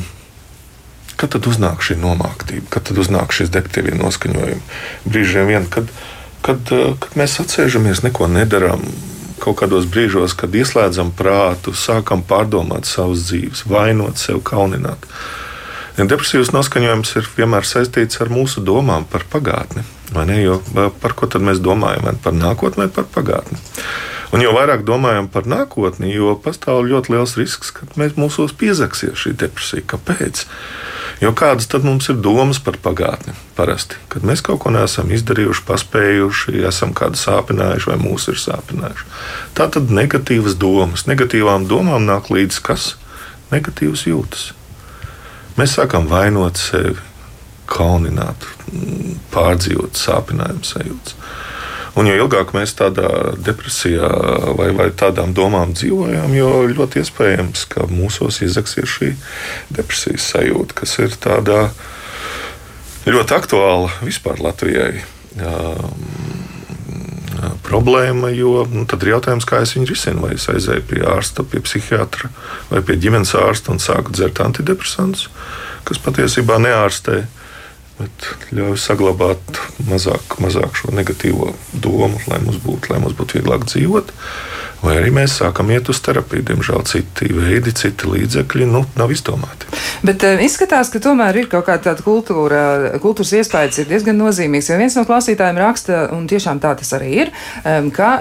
[1.20, 4.62] kad tad uznāk šī nomāktība, kad tad uznāk šis deptīvie noskaņojumi.
[5.06, 5.92] Brīžiem vien, kad,
[6.42, 8.82] kad, kad mēs atsēžamies, neko nedarām.
[9.40, 15.06] Kaut kādos brīžos, kad ieslēdzam prātu, sākam pārdomāt savas dzīves, vainot sevi, kaunināt.
[16.00, 19.82] Depresīvs noskaņojums ir vienmēr saistīts ar mūsu domām par pagātni.
[20.40, 20.60] Jo,
[21.02, 22.06] par ko tad mēs domājam?
[22.08, 23.58] Vai par nākotni vai par pagātni?
[24.30, 29.18] Un jo vairāk domājam par nākotni, jo pastāv ļoti liels risks, ka mēs mūsos piezaksies
[29.18, 29.86] šī depresija.
[29.90, 30.44] Kāpēc?
[31.20, 33.34] Jo kādas tad mums ir domas par pagātni?
[33.56, 39.10] Parasti, kad mēs kaut ko neesam izdarījuši, paspējuši, esam kādu sāpinājuši vai mūs ir sāpinājuši.
[39.58, 42.94] Tā tad negatīvas domas, negatīvām domām nāk līdzi kas?
[43.52, 44.46] Negatīvas jūtas.
[45.60, 46.96] Mēs sākam vainot sevi,
[47.68, 48.46] kaunināt,
[49.34, 51.18] pārdzīvot sāpinājumu sajūtas.
[51.98, 54.08] Un jo ilgāk mēs tādā depresijā
[54.58, 59.10] vai, vai tādām domām dzīvojam, jo ļoti iespējams, ka mūsos izaksies šī
[59.74, 61.64] depresijas sajūta, kas ir tādā
[63.10, 65.02] ļoti aktuāla vispār Latvijai.
[65.40, 66.30] Um,
[67.64, 70.24] problēma, jo nu, tad ir jautājums, kā es viņu risinu.
[70.24, 72.30] Vai es aizēju pie ārsta, pie psihiatra
[72.70, 75.28] vai pie ģimenes ārsta un sāku dzert antidepresantus,
[75.88, 77.22] kas patiesībā neārstē
[78.00, 83.66] bet ļauj saglabāt mazāk, mazāk šo negatīvo domu, lai mums būtu, lai mums būtu vieglāk
[83.68, 84.14] dzīvot.
[84.80, 86.44] Vai arī mēs sākam iet uz terapiju.
[86.48, 89.68] Diemžēl citi veidi, citi līdzekļi nu, nav izdomāti.
[90.06, 92.62] Bet uh, izskatās, ka tomēr ir kaut kāda tāda kultūra,
[93.02, 94.70] kultūras iespējas ir diezgan nozīmīgs.
[94.72, 98.14] Jo viens no klausītājiem raksta, un tiešām tā tas arī ir, um, ka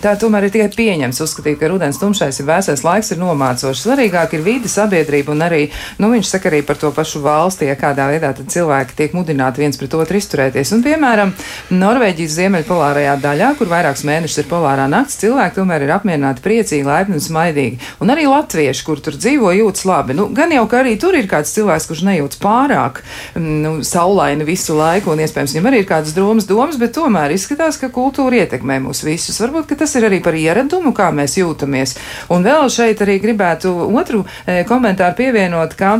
[0.00, 3.84] tā tomēr ir tikai pieņems uzskatīt, ka rudens tumšais ir vēsais laiks, ir nomācošs.
[3.84, 5.62] Svarīgāk ir vidi, sabiedrība un arī,
[6.00, 9.76] nu, viņš saka arī par to pašu valsti, ja kādā veidā cilvēki tiek mudināti viens
[9.76, 10.72] pret otru izturēties.
[10.72, 11.36] Un, piemēram,
[11.76, 17.18] Norvēģijas ziemeļpolārajā daļā, kur vairākus mēnešus ir polārā nakts, cilvēki tomēr ir apmierināti, priecīgi, laipni
[17.18, 17.80] un smaidīgi.
[18.02, 20.14] Un arī latvieši, kur tur dzīvo, jūtas labi.
[20.16, 23.02] Nu, gan jau, ka arī tur ir kāds cilvēks, kurš nejūtas pārāk
[23.34, 27.34] mm, nu, saulaini visu laiku, un iespējams viņam arī ir kādas drūmas domas, bet tomēr
[27.34, 29.40] izskatās, ka kultūra ietekmē mūs visus.
[29.42, 31.96] Varbūt tas ir arī par ieradumu, kā mēs jūtamies.
[32.32, 35.98] Un vēl šeit arī gribētu otru e, komentāru pievienot, ka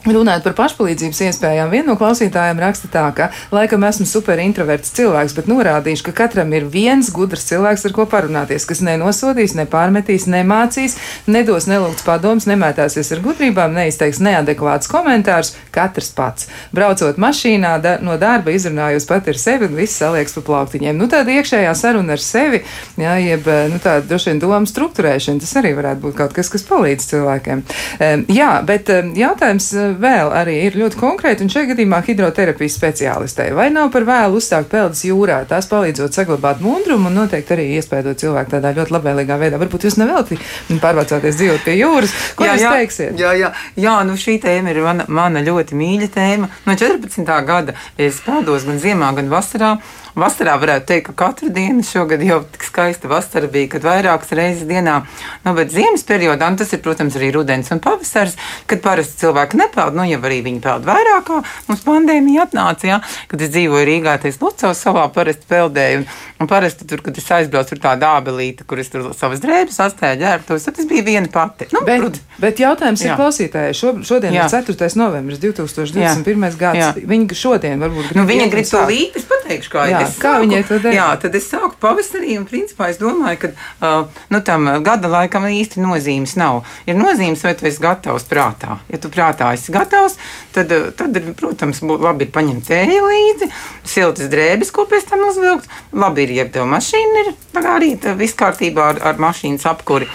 [0.00, 5.34] Runājot par pašpalīdzības iespējām, viena no klausītājiem raksta tā, ka laikam esmu super introverts cilvēks,
[5.36, 10.96] bet norādīšu, ka katram ir viens gudrs cilvēks, ar ko parunāties, kas nenosodīs, nepārmetīs, nemācīs,
[11.28, 16.48] nedos nelūgts padoms, nemētāsies ar gudrībām, neizteiks neadekvāts komentārs, katrs pats.
[16.72, 20.96] Braucot mašīnā da, no darba, izrunājot pati ar sevi un viss salieks pa plauktiņiem.
[20.96, 22.62] Nu, tāda iekšējā saruna ar sevi,
[22.96, 26.64] jā, jeb, nu, tāda droši vien doma struktūrēšana, tas arī varētu būt kaut kas, kas
[26.72, 27.64] palīdz cilvēkiem.
[28.00, 33.50] Um, jā, bet um, jautājums vēl arī ir ļoti konkrēti, un šajā gadījumā hidroterapijas speciālistei.
[33.56, 38.22] Vai nav par vēlu uzsākt peldas jūrā, tās palīdzot saglabāt mundrumu un noteikti arī iespējot
[38.22, 39.60] cilvēku tādā ļoti labvēlīgā veidā?
[39.60, 40.38] Varbūt jūs nevelti
[40.82, 42.14] pārvācāties dzīvot pie jūras.
[42.38, 43.20] Ko jā, jūs jā, teiksiet?
[43.20, 46.50] Jā, jā, jā, nu šī tēma ir mana, mana ļoti mīļa tēma.
[46.66, 47.34] No 14.
[47.48, 49.76] gada es peldos gan ziemā, gan vasarā.
[50.18, 54.66] Vasarā varētu teikt, ka katru dienu šogad jau tik skaista vasara bija, kad vairākas reizes
[54.68, 54.96] dienā,
[55.44, 58.34] nu, bet ziemas periodā, un tas ir, protams, arī rudens un pavasaris,
[58.70, 61.38] kad parasti cilvēki nepeld, nu, jau arī viņi peld vairāk, kā
[61.68, 62.98] mums pandēmija atnāca, jā,
[63.30, 66.06] kad es dzīvoju Rīgā, es Lucavas salā parasti peldēju, un,
[66.40, 70.20] un parasti tur, kad es aizbraucu, tur tāda ābelīte, kur es tur savas drēbes atstāju
[70.20, 71.70] ģērbtos, tad tas bija viena pati.
[71.74, 72.20] Nu, bet, prud.
[72.42, 73.12] bet jautājums jā.
[73.12, 74.46] ir klausītājai, Šo, šodien jā.
[74.48, 74.90] ir 4.
[75.00, 76.46] novembris 2021.
[76.50, 76.52] Jā.
[76.60, 76.90] gads, jā.
[77.08, 78.18] viņi šodien varbūt grib.
[78.18, 80.98] Nu, viņa grib to līdzi, pateikšu, kā jā, es kā sāku, viņai to darīt?
[80.98, 85.46] Jā, tad es sāku pavasarī, un principā es domāju, ka uh, nu, tam gada laikam
[85.48, 86.62] īsti nozīmes nav.
[86.90, 88.80] Ir nozīmes, vai tu esi gatavs prātā.
[88.90, 90.18] Ja tu prātā esi gatavs,
[90.54, 93.50] tad, tad protams, būtu labi ir paņemt tēju līdzi,
[93.94, 95.70] siltas drēbes, ko pēc tam uzvilkt.
[95.92, 100.10] Labi ir, ja tev mašīna ir arī viss kārtībā ar, ar mašīnas apkuri.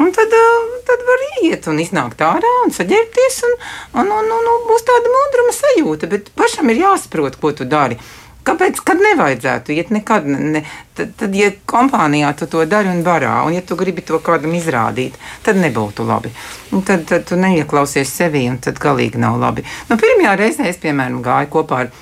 [0.00, 0.32] Un tad,
[0.88, 3.56] tad var iet un iznākt ārā un saģērbties, un,
[4.00, 6.08] un, un, un, un būs tāda mudruma sajūta.
[6.08, 7.98] Bet pašam ir jāsaprot, ko tu dari.
[8.46, 8.80] Kāpēc?
[8.86, 10.26] Kad nevajadzētu iet nekad?
[10.26, 10.62] Ne,
[10.96, 14.54] tad, tad, ja kompānijā tu to dari un varā, un ja tu gribi to kādam
[14.56, 16.32] izrādīt, tad nebūtu labi.
[16.72, 19.66] Un tad, tad tu neieklausies sevī, un tad galīgi nav labi.
[19.90, 21.92] Nu, pirmajā reizē es, piemēram, gāju kopā ar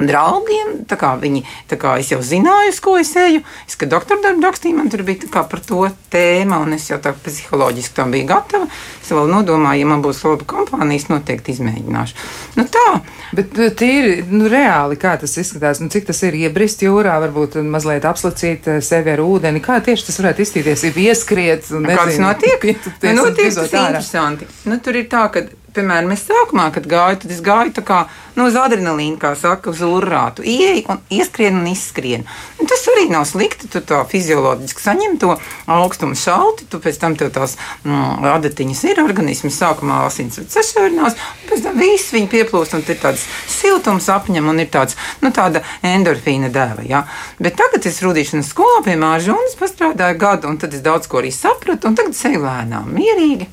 [0.00, 0.74] draugiem.
[1.20, 3.42] Viņi, kā, es jau zināju, uz ko es eju.
[3.66, 7.14] Es, kad doktora darbu rakstīju, man tur bija par to tēma, un es jau tā
[7.16, 8.68] psiholoģiski tam biju gatava.
[9.02, 12.16] Es vēl nodomāju, ja man būs laba kompānija, es noteikti izmēģināšu.
[12.58, 12.86] Nu, tā.
[13.36, 17.58] Bet nu, tīri nu, reāli, kā tas izskatās, nu, cik tas ir iebrist jūrā, varbūt
[17.66, 19.62] mazliet apslacīt eh, sevi ar ūdeni.
[19.64, 20.88] Kā tieši tas varētu izskatīties?
[20.90, 22.66] Ir ieskriet, un nu, nezinu, kāds notiek?
[23.06, 24.46] Nu, notiek tas ir interesanti.
[24.66, 25.44] Nu, tur ir tā, ka
[25.76, 27.98] piemēram, es sākumā, kad gāju, tad es gāju tā kā
[28.36, 30.44] nu, uz adrenalīnu, kā saka, uz urātu.
[30.46, 32.26] Ieej un ieskrien un izskrien.
[32.60, 33.70] Un tas arī nav slikti.
[33.72, 35.34] Tu tā fizioloģiski saņem to
[35.72, 41.50] augstumu šalti, tu pēc tam tev tās mm, adatiņas ir organisms, sākumā asins sašaurinās, un
[41.50, 45.64] pēc tam viss viņi pieplūst un ir tāds siltums apņem un ir tāds, nu, tāda
[45.86, 46.86] endorfīna dēva.
[46.86, 47.04] Ja?
[47.42, 51.10] Bet tagad es rudīšanas skolā pie māža un es pastrādāju gadu, un tad es daudz
[51.10, 53.48] ko arī sapratu, un tagad es eju lēnām, mierīgi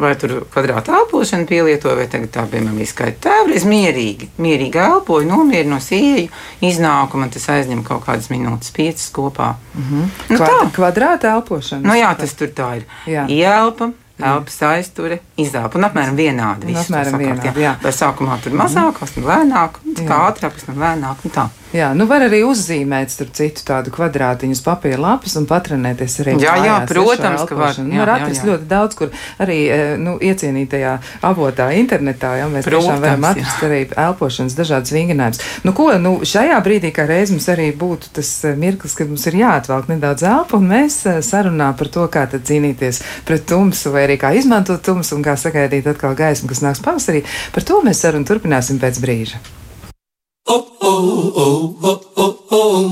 [0.00, 4.30] vai tur kvadrāta elpošana pielietoja, vai tagad tā, piemēram, izskaita tēvreiz mierīgi.
[4.42, 6.28] Mierīgi elpoju, nomierinos, ieju,
[6.64, 9.54] iznāku, man tas aizņem kaut kādas minūtes, piecas kopā.
[9.74, 10.10] Mm -hmm.
[10.28, 10.70] nu, Kvad, tā.
[10.76, 11.88] Kvadrāta elpošana.
[11.88, 12.84] Nu jā, tas tur tā ir.
[13.06, 13.26] Jā.
[13.28, 15.78] Ielpa, elpas aizture, izelpa.
[15.78, 16.72] Un apmēram vienādi.
[16.72, 17.76] Un apmēram vienādi, jā.
[17.82, 21.48] Vai sākumā tur mazāk, pēc tam lēnāk, kā ātrāk, pēc tam lēnāk tā.
[21.68, 26.36] Jā, nu var arī uzzīmēt starp citu tādu kvadrātiņu uz papīra lapas un patrenēties arī.
[26.40, 27.76] Jā, jā, protams, ka var.
[27.84, 29.12] Nu, var atrast ļoti daudz, kur
[29.44, 30.94] arī eh, nu, iecienītajā
[31.28, 33.68] avotā internetā, jā, mēs protams, tiešām varam atrast jā.
[33.68, 35.42] arī elpošanas dažādas vingrinājumus.
[35.68, 39.28] Nu, ko, nu, šajā brīdī, kā reiz mums arī būtu tas eh, mirklis, kad mums
[39.28, 43.92] ir jāatvelk nedaudz elpu, un mēs eh, sarunā par to, kā tad cīnīties pret tumsu,
[43.92, 47.26] vai arī kā izmantot tumsu, un kā sagaidīt atkal gaismu, kas nāks pavasarī.
[47.52, 49.44] Par to mēs sarunu turpināsim pēc brīža.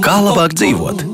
[0.05, 1.05] Kā labāk dzīvot?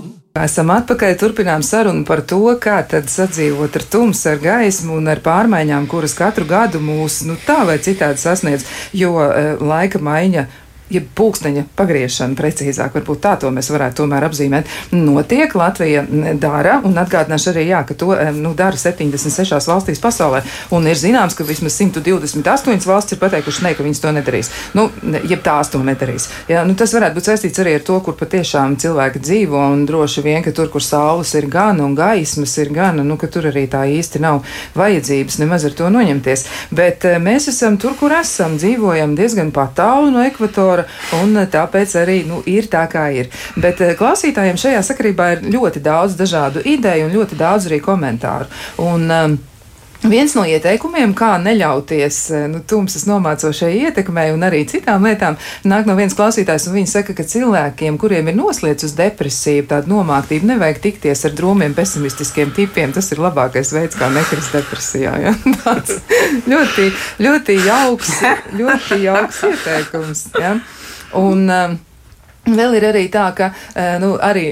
[0.42, 5.20] Esam atpakaļ, turpinām sarunu par to, kā tad sadzīvot ar tumsu, ar gaismu un ar
[5.22, 8.64] pārmaiņām, kuras katru gadu mūs nu, tā vai citādi sasniedz.
[8.96, 10.46] Jo uh, laika maiņa
[10.92, 15.54] jeb pulksteņa pagriešana, precīzāk, varbūt tā to mēs varētu tomēr apzīmēt, notiek.
[15.62, 16.04] Latvija
[16.40, 20.42] dara, un atgādināšu arī, jā, ka to nu, dara 76 valstīs pasaulē.
[20.74, 24.50] Un ir zināms, ka vismaz 128 valsts ir pateikuši, ne, ka viņas to nedarīs.
[24.76, 24.88] Nu,
[25.28, 26.28] jeb tās to nedarīs.
[26.50, 30.24] Jā, nu, tas varētu būt saistīts arī ar to, kur patiešām cilvēki dzīvo, un droši
[30.24, 33.66] vien, ka tur, kur saules ir gan un gaismas ir gan, nu, ka tur arī
[33.70, 34.42] tā īsti nav
[34.78, 36.46] vajadzības nemaz ar to noņemties.
[36.74, 41.36] Bet eh, mēs esam tur, kur esam, dzīvojam diezgan pat tālu no ekvatora autora, un
[41.50, 43.30] tāpēc arī nu, ir tā, kā ir.
[43.56, 48.48] Bet eh, klausītājiem šajā sakarībā ir ļoti daudz dažādu ideju un ļoti daudz arī komentāru.
[48.82, 49.38] Un, um,
[50.02, 55.36] Viens no ieteikumiem, kā neļauties eh, nu, tumsas nomācošai ietekmei un arī citām lietām,
[55.68, 59.92] nāk no viens klausītājs, un viņš saka, ka cilvēkiem, kuriem ir noslēdz uz depresiju, tādu
[59.94, 62.90] nomāktību, nevajag tikties ar drūmiem, pesimistiskiem tipiem.
[62.96, 65.14] Tas ir labākais veids, kā nekrist depresijā.
[65.22, 65.36] Ja?
[65.62, 66.00] Tāds
[66.50, 66.90] ļoti,
[67.22, 68.12] ļoti jauks,
[68.58, 70.26] ļoti jauks ieteikums.
[70.42, 70.56] Ja?
[71.22, 71.78] Un, um,
[72.42, 74.48] Vēl ir arī tā, ka eh, nu, arī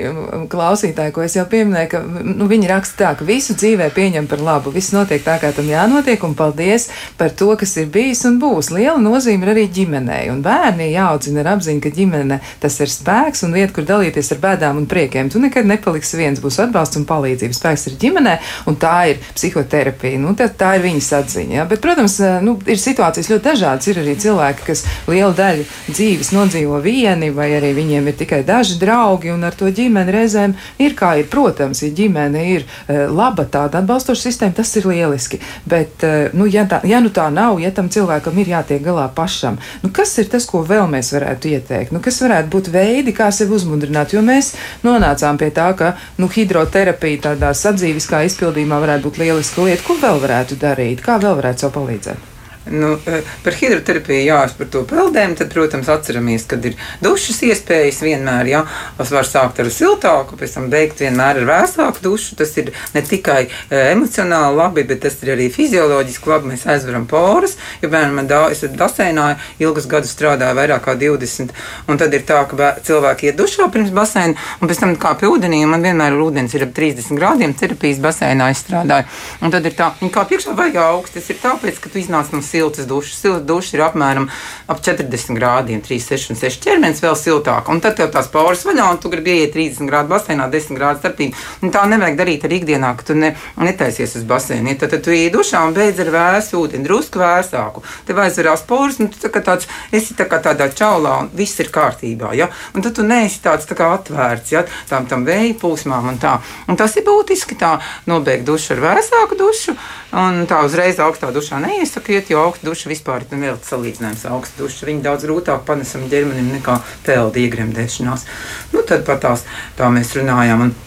[0.50, 4.44] klausītāji, ko es jau pieminēju, ka nu, viņi raksta tā, ka visu dzīvē pieņem par
[4.46, 4.70] labu.
[4.70, 6.86] Viss notiek tā, kā tam jānotiek, un paldies
[7.18, 8.68] par to, kas ir bijis un būs.
[8.70, 13.42] Liela nozīme ir arī ģimenei, un bērni jāaudzina ar apziņu, ka ģimene tas ir spēks
[13.48, 15.32] un vieta, kur dalīties ar bēdām un priekiem.
[15.34, 17.58] Tu nekad nepaliksi viens, būs atbalsts un palīdzība.
[17.58, 18.36] Spēks ir ģimenē,
[18.70, 20.22] un tā ir psihoterapija.
[20.22, 21.58] Nu, tā, tā ir viņas atziņa.
[21.58, 21.66] Ja?
[21.66, 23.90] Bet, protams, eh, nu, ir situācijas ļoti dažādas.
[23.90, 28.78] Ir arī cilvēki, kas lielu daļu dzīves nodzīvo vieni vai arī viņiem ir tikai daži
[28.80, 31.28] draugi, un ar to ģimeni reizēm ir kā ir.
[31.30, 35.40] Protams, ja ģimene ir uh, laba, tāda atbalstoša sistēma, tas ir lieliski.
[35.68, 39.08] Bet, uh, nu, ja, tā, ja nu tā nav, ja tam cilvēkam ir jātiek galā
[39.14, 41.94] pašam, nu, kas ir tas, ko vēl mēs varētu ieteikt?
[41.94, 44.14] Nu, kas varētu būt veidi, kā sevi uzmundrināt?
[44.16, 44.54] Jo mēs
[44.86, 49.86] nonācām pie tā, ka nu, hidroterapija tādā sadzīviskā izpildījumā varētu būt lieliska lieta.
[49.86, 51.04] Ko vēl varētu darīt?
[51.04, 52.29] Kā vēl varētu sev palīdzēt?
[52.66, 58.02] Nu, eh, par hidroterapiju, jā, par to peldēm, tad, protams, atceramies, kad ir dušas iespējas
[58.04, 58.60] vienmēr, jā,
[58.98, 62.36] tas var sākt ar siltāku, pēc tam beigt vienmēr ar vēsāku dušu.
[62.36, 66.50] Tas ir ne tikai eh, emocionāli labi, bet tas ir arī fizioloģiski labi.
[66.52, 69.30] Mēs aizveram porus, jo bērnam man daudz, es basēnā
[69.62, 71.56] ilgus gadus strādāju, vairāk kā 20,
[71.88, 75.32] un tad ir tā, ka cilvēki iet dušā pirms basēna, un pēc tam kā pie
[75.32, 79.08] ūdenī, man vienmēr ir ūdens ir ap 30 grādiem, terapijas basēnā izstrādāju.
[79.40, 82.42] Un tad ir tā, kā priekšā vajag augsts, tas ir tāpēc, ka tu iznāc no
[82.50, 83.18] siltas dušas.
[83.20, 84.28] Silta duša ir apmēram
[84.70, 87.70] ap 40 grādiem, 3, 6 un 6 ķermenis vēl siltāk.
[87.72, 91.02] Un tad tev tās poras vaļā, un tu gribi ieiet 30 grādu basēnā, 10 grādu
[91.02, 91.38] starpība.
[91.64, 94.76] Un tā nevajag darīt arī ikdienā, ka tu ne, netaisies uz basēnu.
[94.80, 97.84] Tad, tad tu ieiet dušā un beidz ar vēsu ūdeni, drusku vēsāku.
[98.08, 101.60] Tev aizverās poras, un tu tā kā tāds, esi tā kā tādā čaulā, un viss
[101.62, 102.32] ir kārtībā.
[102.38, 102.50] Ja?
[102.74, 104.64] Un tad tu neesi tāds tā kā atvērts ja?
[104.90, 106.36] tam, tam vēja plūsmām un tā.
[106.68, 107.76] Un tas ir būtiski tā
[108.10, 109.76] nobeigt dušu ar vēsāku dušu,
[110.16, 114.90] un tā uzreiz augstā dušā neiesakiet, jo augsta duša vispār ir vēl salīdzinājums augsta duša.
[114.90, 118.28] Viņa daudz grūtāk panesam ģermenim nekā peldi iegremdēšanās.
[118.74, 119.46] Nu, tad par tās
[119.78, 120.68] tā mēs runājām.
[120.68, 120.78] Un,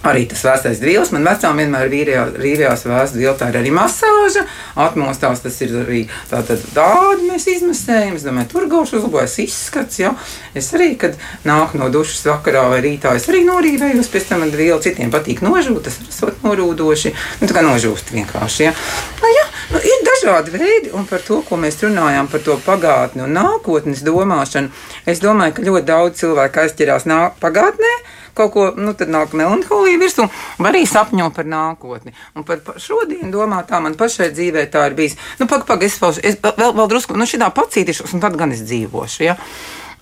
[0.00, 1.10] Arī tas vēsais dvīls.
[1.12, 3.36] Man vecām vienmēr rīvējās vēsts dvīls.
[3.36, 4.46] Tā ir arī masāža.
[4.80, 8.16] Atmostās tas ir arī tātad tādi mēs izmasējam.
[8.16, 10.00] Es domāju, tur gauši uzlabojas izskats.
[10.00, 10.14] Ja?
[10.56, 14.08] Es arī, kad nāku no dušas vakarā vai rītā, es arī norīvējos.
[14.08, 15.84] Pēc tam man dvīli citiem patīk nožūt.
[15.90, 17.12] Tas ir norūdoši.
[17.42, 18.70] Nu, tā kā nožūst vienkārši.
[18.70, 18.72] Ja?
[19.20, 19.48] Nu, ja?
[19.74, 24.02] Nu, ir dažādi veidi, un par to, ko mēs runājām par to pagātni un nākotnes
[24.04, 24.70] domāšanu,
[25.08, 27.06] es domāju, ka ļoti daudz cilvēku aizķerās
[27.40, 27.92] pagātnē
[28.34, 30.28] kaut ko, nu, tad nāk melanholija virsū,
[30.58, 32.14] vai arī sapņo par nākotni.
[32.38, 35.16] Un par, šodienu domā, tā man pašai dzīvē tā ir bijis.
[35.40, 38.54] Nu, pagaidi, pag, es, paušu, es vēl, vēl drusku, nu, šitā pacītīšos, un tad gan
[38.54, 39.24] es dzīvošu.
[39.26, 39.34] Ja?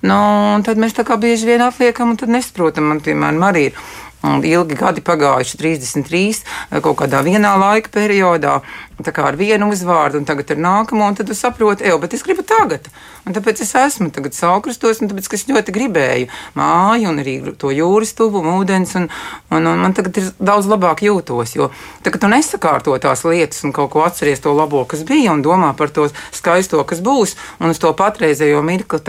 [0.05, 0.19] Nu,
[0.63, 3.81] tad mēs tā kā bieži vien atliekam, un tad nesaprotam, man, piemēram, arī ir
[4.27, 8.61] ilgi gadi pagājuši, 33 kaut kādā vienā laika periodā,
[9.07, 12.17] tā kā ar vienu uzvārdu, un tagad ar nākamo, un tad tu saproti, ej, bet
[12.17, 12.89] es gribu tagad.
[13.29, 17.71] Un tāpēc es esmu tagad saukrastos, un tāpēc es ļoti gribēju māju, un arī to
[17.75, 19.09] jūras tuvumu, ūdens, un,
[19.55, 21.71] un, un man tagad ir daudz labāk jūtos, jo
[22.07, 25.75] tagad tu nesakārto tās lietas un kaut ko atceries to labo, kas bija, un domā
[25.79, 29.03] par to skaisto, kas būs, un uz to patreizējo mirkli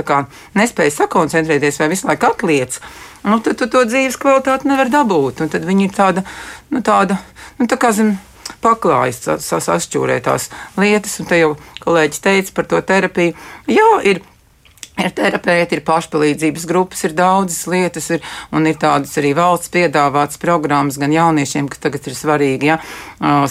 [0.58, 2.78] nespēj sakoncentrēties vai visu laiku atliec
[3.24, 5.44] nu, tad tu to dzīves kvalitāti nevar dabūt.
[5.44, 6.24] Un tad viņi ir tāda,
[6.74, 7.20] nu, tāda,
[7.60, 8.16] nu, tā kā zem
[8.64, 11.54] paklājas, sašķūrē tās lietas, un te jau
[11.86, 13.38] kolēģis teica par to terapiju.
[13.70, 14.22] Jā, ir
[15.00, 20.40] Ir terapeiti, ir pašpalīdzības grupas, ir daudzas lietas, ir, un ir tādas arī valsts piedāvātas
[20.42, 22.80] programmas gan jauniešiem, kas tagad ir svarīgi, ja,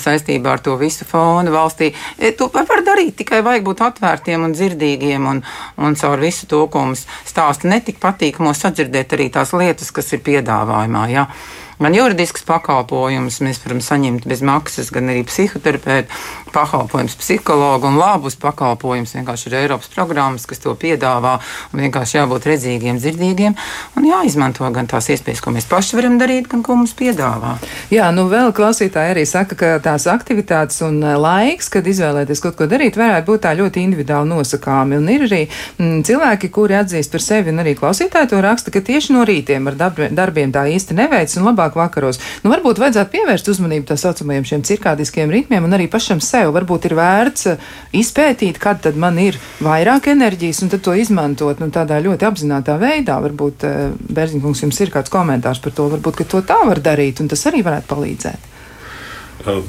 [0.02, 1.94] saistībā ar to visu fonu valstī.
[2.18, 5.40] E, to var darīt, tikai vajag būt atvērtiem un dzirdīgiem, un,
[5.80, 10.20] un caur visu to, ko mums stāsta, netik patīkamos sadzirdēt arī tās lietas, kas ir
[10.28, 11.06] piedāvājumā.
[11.14, 11.30] Ja
[11.78, 16.10] gan juridisks pakalpojums, mēs varam saņemt bez maksas, gan arī psihoterapeitu
[16.52, 19.14] pakalpojums, psihologu un labus pakalpojumus.
[19.18, 21.36] Vienkārši ir Eiropas programmas, kas to piedāvā,
[21.72, 23.56] un vienkārši jābūt redzīgiem, dzirdīgiem,
[23.98, 27.56] un jāizmanto gan tās iespējas, ko mēs paši varam darīt, gan ko mums piedāvā.
[27.92, 32.58] Jā, nu vēl klausītāji arī saka, ka tās aktivitātes un eh, laiks, kad izvēlēties kaut
[32.58, 34.98] ko darīt, varētu būt tā ļoti individuāli nosakāmi.
[34.98, 35.42] Un ir arī
[35.78, 39.68] m, cilvēki, kuri atzīst par sevi, un arī klausītāji to raksta, ka tieši no rītiem
[39.70, 42.18] ar darbiem tā īsti neveic un labāk labāk vakaros.
[42.42, 46.52] Nu, varbūt vajadzētu pievērst uzmanību tā saucamajiem šiem cirkādiskiem ritmiem un arī pašam sev.
[46.54, 47.58] Varbūt ir vērts eh,
[47.92, 52.78] izpētīt, kad tad man ir vairāk enerģijas un tad to izmantot nu, tādā ļoti apzinātā
[52.78, 53.20] veidā.
[53.20, 57.28] Varbūt, eh, Bērziņkungs, jums ir kāds komentārs par to, varbūt, to tā var darīt un
[57.28, 58.54] tas arī varētu palīdzēt.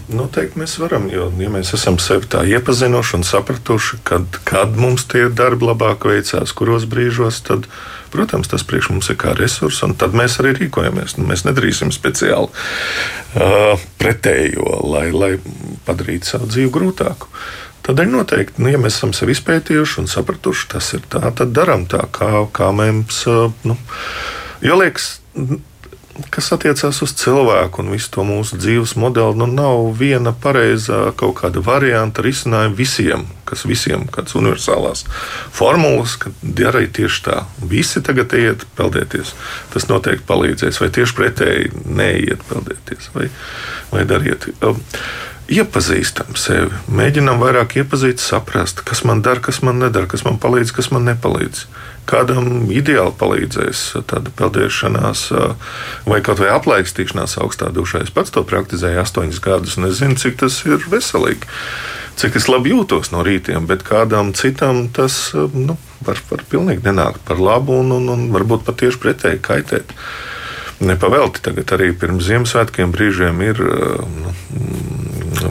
[0.10, 5.06] Noteikti mēs varam, jo ja mēs esam sevi tā iepazinuši un sapratuši, kad, kad mums
[5.08, 7.70] tie darbi labāk veicās, kuros brīžos, tad,
[8.12, 11.18] protams, tas priekš mums ir kā resurs, un tad mēs arī rīkojamies.
[11.18, 15.32] Nu, mēs nedarīsim speciāli uh, pretējo, lai, lai
[15.88, 17.32] padarītu savu dzīvi grūtāku.
[17.90, 21.88] Ir noteikti, nu, ja mēs esam sevi izpētījuši un sapratuši, tas ir tā, tad darām
[21.90, 23.24] tā, kā, kā mēs.
[23.66, 23.80] Nu,
[24.62, 25.16] jo liekas,
[26.34, 31.38] kas attiecās uz cilvēku un visu to mūsu dzīves modeli, nu nav viena pareizā kaut
[31.42, 35.06] kāda varianta risinājuma visiem, kas visiem kādas universālās
[35.56, 37.40] formulas, ka darīja tieši tā.
[37.72, 39.34] Visi tagad iet peldēties.
[39.74, 43.30] Tas noteikti palīdzēs, vai tieši pretēji neiet peldēties, vai,
[43.94, 44.52] vai dariet.
[44.66, 44.84] Um,
[45.50, 50.74] iepazīstam sevi, mēģinam vairāk iepazīt, saprast, kas man dara, kas man nedara, kas man palīdz,
[50.76, 51.66] kas man nepalīdz.
[52.10, 55.26] Kādam ideāli palīdzēs tāda peldēšanās
[56.10, 58.04] vai kaut vai aplaikstīšanās augstā dušā.
[58.06, 61.50] Es pats to praktizēju astoņus gadus, un es zinu, cik tas ir veselīgi.
[62.20, 67.22] Cik es labi jūtos no rītiem, bet kādam citam tas nu, var, var pilnīgi nenākt
[67.30, 69.94] par labu un, un, un varbūt pat tieši pretēji kaitēt.
[70.80, 74.34] Nepavēlti tagad arī pirms Ziemassvētkiem brīžiem ir nu,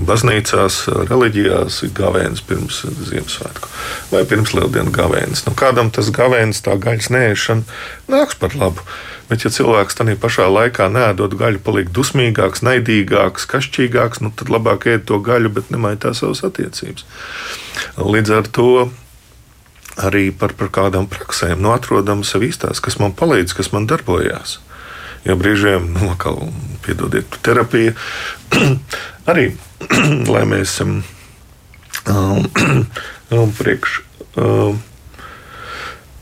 [0.08, 3.70] baznīcās, reliģijās gavēnis pirms Ziemassvētku
[4.12, 5.44] vai pirms Lieldienu gavēnis.
[5.46, 8.84] Nu, kādam tas gavēnis, tā gaļas nēšana nāks par labu.
[9.28, 14.86] Bet, ja cilvēks tajā pašā laikā nēdot gaļu, paliek dusmīgāks, naidīgāks, kašķīgāks, nu, tad labāk
[14.88, 17.04] ēd to gaļu, bet nemaitā savas attiecības.
[18.00, 18.70] Līdz ar to
[20.00, 24.58] arī par, par kādām praksēm nu, atrodam sev īstās, kas man palīdz, kas man darbojās.
[25.26, 26.14] Jo brīžiem, nu,
[26.88, 27.94] piedodiet, terapija
[29.30, 29.52] arī
[30.34, 31.00] lai mēs um,
[32.08, 34.02] um, priekš.
[34.38, 34.80] Um,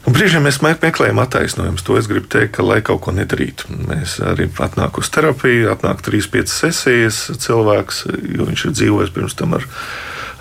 [0.07, 1.83] Brīžiem mēs meklējam attaisnojumus.
[1.83, 6.05] To es gribu teikt, ka, lai kaut ko nedarītu, mēs arī atnākam uz terapiju, atnāk
[6.07, 8.05] 3-5 sesijas cilvēks,
[8.37, 9.67] jo viņš ir dzīvojis pirms tam ar,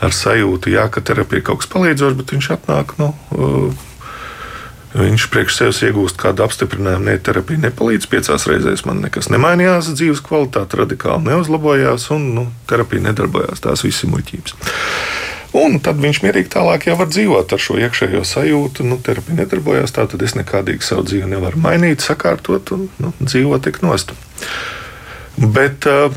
[0.05, 2.93] ar sajūtu, jā, ka terapija kaut kas palīdzošs, bet viņš atnāk.
[3.01, 3.94] Nu, uh,
[4.95, 8.07] Viņš priekš sevis iegūst kādu apstiprinājumu, ne terapija nepalīdz.
[8.07, 13.63] Piecās reizēs man nekas nemainījās, dzīves kvalitāte radikāli neuzlabojās, un nu, terapija nedarbojās.
[13.65, 14.55] Tās visas ir muļķības.
[15.55, 18.87] Un tad viņš mierīgi tālāk jau var dzīvot ar šo iekšējo sajūtu.
[18.87, 23.67] Nu, terapija nedarbojās, tā tad es nekādīgi savu dzīvi nevaru mainīt, sakārtot un nu, dzīvot
[23.67, 24.15] tik nost.
[25.35, 26.15] Bet uh,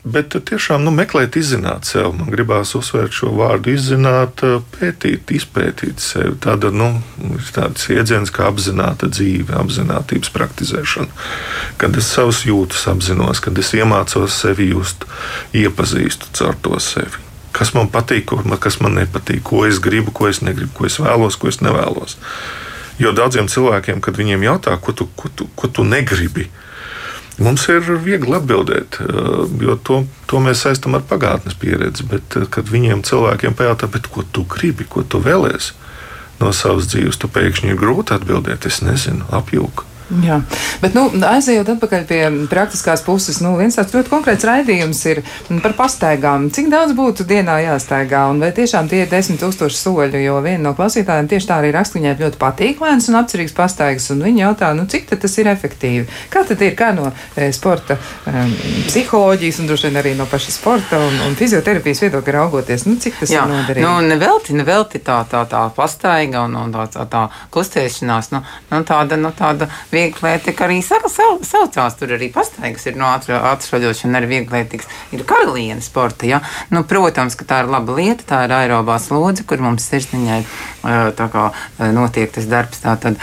[0.00, 2.14] Bet tiešām nu, meklēt, izzināt sevi.
[2.16, 4.40] Man gribās uzsvērt šo vārdu, izzināt,
[4.78, 6.38] pētīt, izpētīt sevi.
[6.40, 6.88] Tāda nu,
[7.28, 11.26] ir tāds jēdziens kā apzināta dzīve, apziņotības praktizēšana.
[11.80, 15.04] Kad es savus jūtas apzinos, kad es iemācos sevi just,
[15.52, 17.26] iepazīstu caur to sevi.
[17.52, 18.30] kas man patīk,
[18.60, 22.16] kas man nepatīk, ko es gribu, ko es negribu, ko es vēlos, ko es nevēlos.
[23.00, 26.46] Jo daudziem cilvēkiem, kad viņiem jautā, ko tu, ko tu, ko tu negribi,
[27.40, 29.00] mums ir viegli atbildēt,
[29.64, 32.06] jo to, to mēs saistām ar pagātnes pieredzi.
[32.10, 35.74] Bet, kad viņiem cilvēkiem pajautā, ko tu gribi, ko tu vēlēsies
[36.40, 38.66] no savas dzīves, tu pēkšņi ir grūti atbildēt.
[38.70, 39.89] Es nezinu, apjūku.
[40.10, 40.40] Jā,
[40.82, 45.20] bet nu, aizejot atpakaļ pie praktiskās puses, nu, viens tāds ļoti konkrēts raidījums ir
[45.62, 46.48] par pastaigām.
[46.50, 50.64] Cik daudz būtu dienā jāstaigā, un vai tiešām tie ir desmit tūkstoši soļu, jo viena
[50.64, 54.42] no klausītājiem tieši tā arī raksta, viņai ļoti patīk lēns un apcerīgs pastaigas, un viņi
[54.42, 56.08] jautā, nu, cik tas ir efektīvi.
[56.32, 57.94] Kā tad ir, kā no e, sporta
[58.26, 58.50] um,
[58.88, 63.22] psiholoģijas un droši vien arī no paša sporta un, un fizioterapijas viedokļa raugoties, nu, cik
[63.22, 63.86] tas Jā, ir noderīgi?
[63.86, 68.42] Nu, nevelti, nevelti tā, tā, tā pastaiga un, un tā, tā, tā kustēšanās, nu,
[68.72, 69.70] nu tāda, nu, tāda
[70.00, 71.96] vieglietika arī saucās.
[71.98, 74.88] Tur arī pastaigas ir no atrašaļošana, arī vieglietīgs.
[75.14, 76.28] Ir karaliene sporta.
[76.28, 76.40] Ja?
[76.72, 80.40] Nu, protams, ka tā ir laba lieta, tā ir aerobā slodze, kur mums sirsniņai
[80.80, 81.44] kā,
[81.94, 82.80] notiek tas darbs.
[82.80, 83.18] Tātad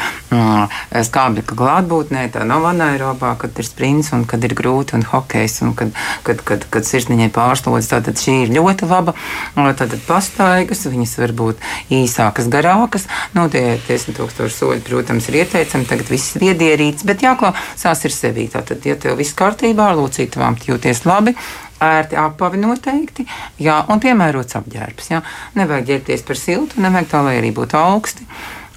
[1.07, 5.73] skābekļa klātbūtnē, tā nav anaerobā, kad ir sprints un kad ir grūti un hokejs un
[5.77, 5.93] kad,
[6.27, 7.91] kad, kad, kad sirsniņai pārslodze.
[7.95, 9.15] Tātad šī ir ļoti laba.
[9.55, 13.07] Tātad pastaigas, viņas var būt īsākas, garākas.
[13.35, 15.87] Nu, tie 10 tūkstoši soļi, protams, ir ieteicami.
[15.89, 18.47] Tagad viss ir ierīces, bet jāklausās ir sevī.
[18.53, 21.35] Tātad, ja tev viss kārtībā, ar locītavām jūties labi,
[21.83, 23.27] ērti apavi noteikti,
[23.61, 25.11] jā, un piemērots apģērbs.
[25.13, 25.21] Jā.
[25.59, 28.27] Nevajag ģērbties par siltu, nevajag tā, lai arī būtu augsti.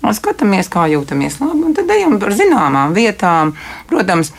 [0.00, 3.52] Un skatāmies, kā jūtamies labi, un tad ejam par zināmām vietām.
[3.90, 4.32] Protams,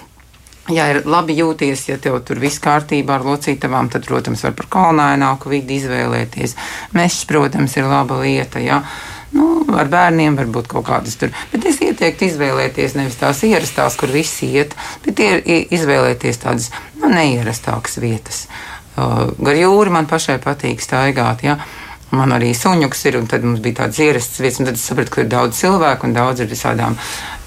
[0.70, 4.68] Ja ir labi jūties, ja tev tur viss kārtībā ar locītavām, tad, protams, var par
[4.72, 6.54] kalnaināku vidi izvēlēties.
[6.96, 8.62] Mežs, protams, ir laba lieta.
[8.62, 8.84] Ja?
[9.32, 9.46] Nu,
[9.80, 11.32] ar bērniem varbūt kaut kādas tur.
[11.54, 14.76] Bet es ieteiktu izvēlēties nevis tās ierastās, kur visi iet,
[15.06, 18.44] bet izvēlēties tādas nu, neierastākas vietas.
[18.92, 21.46] Uh, gar jūru man pašai patīk staigāt.
[21.48, 21.62] Ja?
[22.12, 25.14] Man arī suņuks ir, un tad mums bija tādas ierastas vietas, un tad es sapratu,
[25.14, 26.98] ka ir daudz cilvēku un daudz ar visādām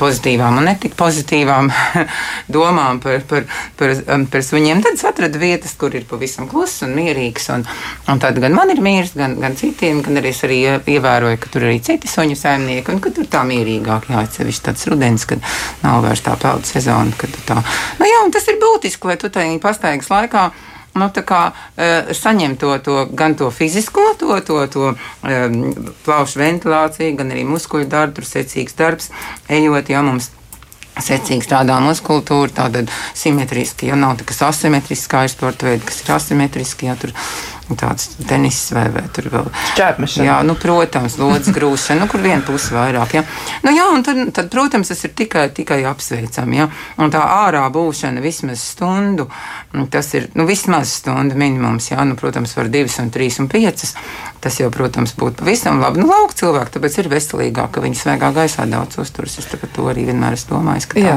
[0.00, 1.68] pozitīvām un netik pozitīvām
[2.56, 3.44] domām par, par,
[3.76, 4.80] par, um, par suņiem.
[4.86, 7.66] Tad es atradu vietas, kur ir pavisam kluss un mierīgs, un,
[8.08, 10.62] un tad gan man ir miers, gan, gan citiem, gan arī es arī
[10.96, 15.28] ievēroju, ka tur arī citi suņu saimnieki, un ka tur tā mierīgāk jāatsevišķi tāds rudens,
[15.28, 15.44] kad
[15.84, 17.60] nav vairs tā peldu sezona, kad tā.
[18.00, 20.48] Nu jā, un tas ir būtiski, lai tu tajā pastaigas laikā
[20.94, 25.58] nu, kā, uh, saņem to, to, gan to fizisko, to, to, to um,
[26.06, 29.10] plaušu ventilāciju, gan arī muskuļu darbu, tur secīgs darbs,
[29.48, 30.30] ejot, ja mums
[31.02, 32.84] secīgi strādā muskultūra, tāda
[33.18, 37.14] simetriski, ja nav tā, kas asimetrisks, kā ir sporta veidi, kas ir asimetriski, ja tur
[37.72, 39.48] tāds tenis vai, vai tur vēl.
[39.72, 40.26] Šķērpmešana.
[40.28, 43.22] Jā, nu, protams, lodas grūšana, nu, kur viena puse vairāk, jā.
[43.64, 46.68] Nu, jā, un tad, tad, protams, tas ir tikai, tikai apsveicami, jā.
[47.00, 49.28] Un tā ārā būšana vismaz stundu,
[49.92, 53.96] tas ir, nu, vismaz stundu minimums, jā, nu, protams, var divas un trīs un piecas.
[54.44, 56.02] Tas jau, protams, būtu pavisam labi.
[56.02, 59.38] Nu, lauka cilvēki, tāpēc ir veselīgāk, ka viņi svēgā gaisā daudz uzturas.
[59.40, 61.16] Es to arī vienmēr esmu domājis, ka tā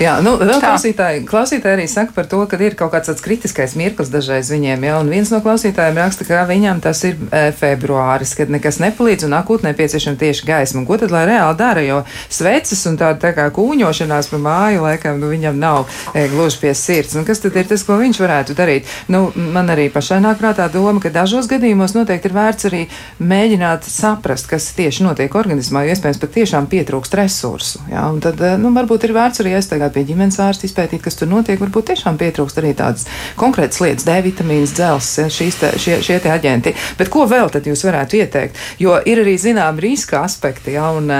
[0.00, 0.16] jā.
[0.24, 4.10] nu, vēl klausītāji, klausītāji arī saka par to, ka ir kaut kāds tāds kritiskais mirklis
[4.12, 4.84] dažreiz viņiem.
[4.86, 9.28] Jā, un viens no klausītājiem raksta, ka viņam tas ir e, februāris, kad nekas nepalīdz
[9.28, 10.84] un akūti nepieciešama tieši gaisma.
[10.88, 11.84] Ko tad lai reāli dara?
[11.86, 16.60] Jo sveces un tāda tā kā kūņošanās pa māju laikam nu, viņam nav e, gluži
[16.64, 17.16] pie sirds.
[17.18, 18.90] Un kas tad ir tas, ko viņš varētu darīt?
[19.12, 22.82] Nu, man arī pašai nāk prātā doma, ka dažos gadījumos noteikti ir vērts arī
[23.22, 27.84] mēģināt saprast, kas tieši notiek organismā, jo iespējams pat tiešām pietrūkst resursu.
[27.92, 31.04] Jā, un tad, e, nu, varbūt ir vērts arī aizstāvēt tagad pie ģimenes ārsta izpētīt,
[31.04, 31.60] kas tur notiek.
[31.60, 33.06] Varbūt tiešām pietrūkst arī tādas
[33.38, 36.72] konkrētas lietas, D vitamīns, dzels, šīs te, šie, šie te aģenti.
[36.98, 38.60] Bet ko vēl tad jūs varētu ieteikt?
[38.82, 41.10] Jo ir arī zinām riska aspekti, ja, un,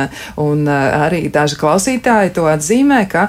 [0.42, 3.26] un arī daži klausītāji to atzīmē, ka,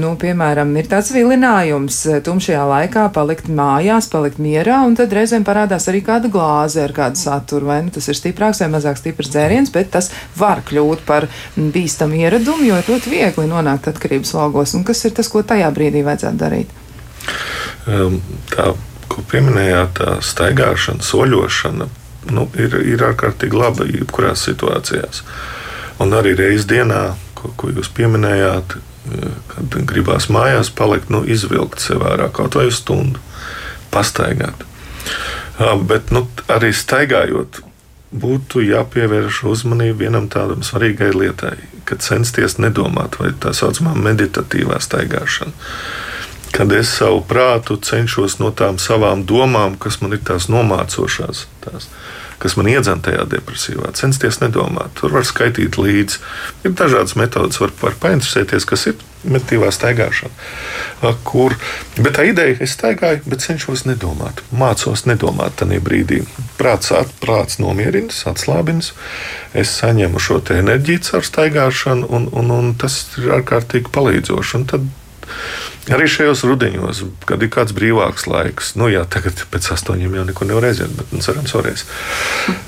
[0.00, 5.88] nu, piemēram, ir tāds vilinājums tumšajā laikā palikt mājās, palikt mierā, un tad reizēm parādās
[5.90, 9.72] arī kāda glāze ar kādu saturu, vai nu tas ir stiprāks vai mazāk stiprs dzēriens,
[9.74, 14.74] bet tas var kļūt par bīstamu ieradumu, jo ir ļoti viegli nonākt atkarības logos gados,
[14.74, 16.68] un kas ir tas, ko tajā brīdī vajadzētu darīt?
[17.86, 18.74] Um, tā,
[19.08, 21.88] ko pieminējāt, tā staigāšana, soļošana,
[22.30, 25.22] nu, ir, ir ārkārtīgi laba jebkurās situācijās.
[26.00, 28.76] Un arī reizes dienā, ko, ko jūs pieminējāt,
[29.52, 33.20] kad gribās mājās palikt, nu, izvilkt sev ārā kaut vai stundu,
[33.94, 34.66] pastaigāt.
[35.86, 37.62] Bet nu, arī staigājot,
[38.22, 41.56] būtu jāpievērš uzmanība vienam tādam svarīgai lietai,
[41.88, 45.52] kad censties nedomāt, vai tā saucamā meditatīvā staigāšana.
[46.56, 51.88] kad es savu prātu cenšos no tām savām domām, kas man ir tās nomācošās, tās,
[52.42, 54.94] kas man iedzena tajā depresīvā, censties nedomāt.
[54.98, 56.20] Tur var skaitīt līdzi.
[56.66, 61.12] Ir dažādas metodas, var, var painteresēties, kas ir meditīvā staigāšana.
[61.26, 61.56] Kur,
[61.98, 64.42] bet tā ideja, es staigāju, bet cenšos nedomāt.
[64.54, 66.22] Mācos nedomāt tajā brīdī.
[66.60, 68.92] Prāts, prāts nomierinās, atslābinās.
[69.56, 74.56] Es saņemu šo enerģiju caur staigāšanu, un, un, un tas ir ārkārtīgi palīdzoši.
[74.60, 74.86] Un tad
[75.92, 80.48] Arī šajos rudenos, kad ir kāds brīvāks laiks, nu jā, tagad pēc astoņiem jau neko
[80.48, 81.86] nevar aiziet, bet nu, cerams, varēs.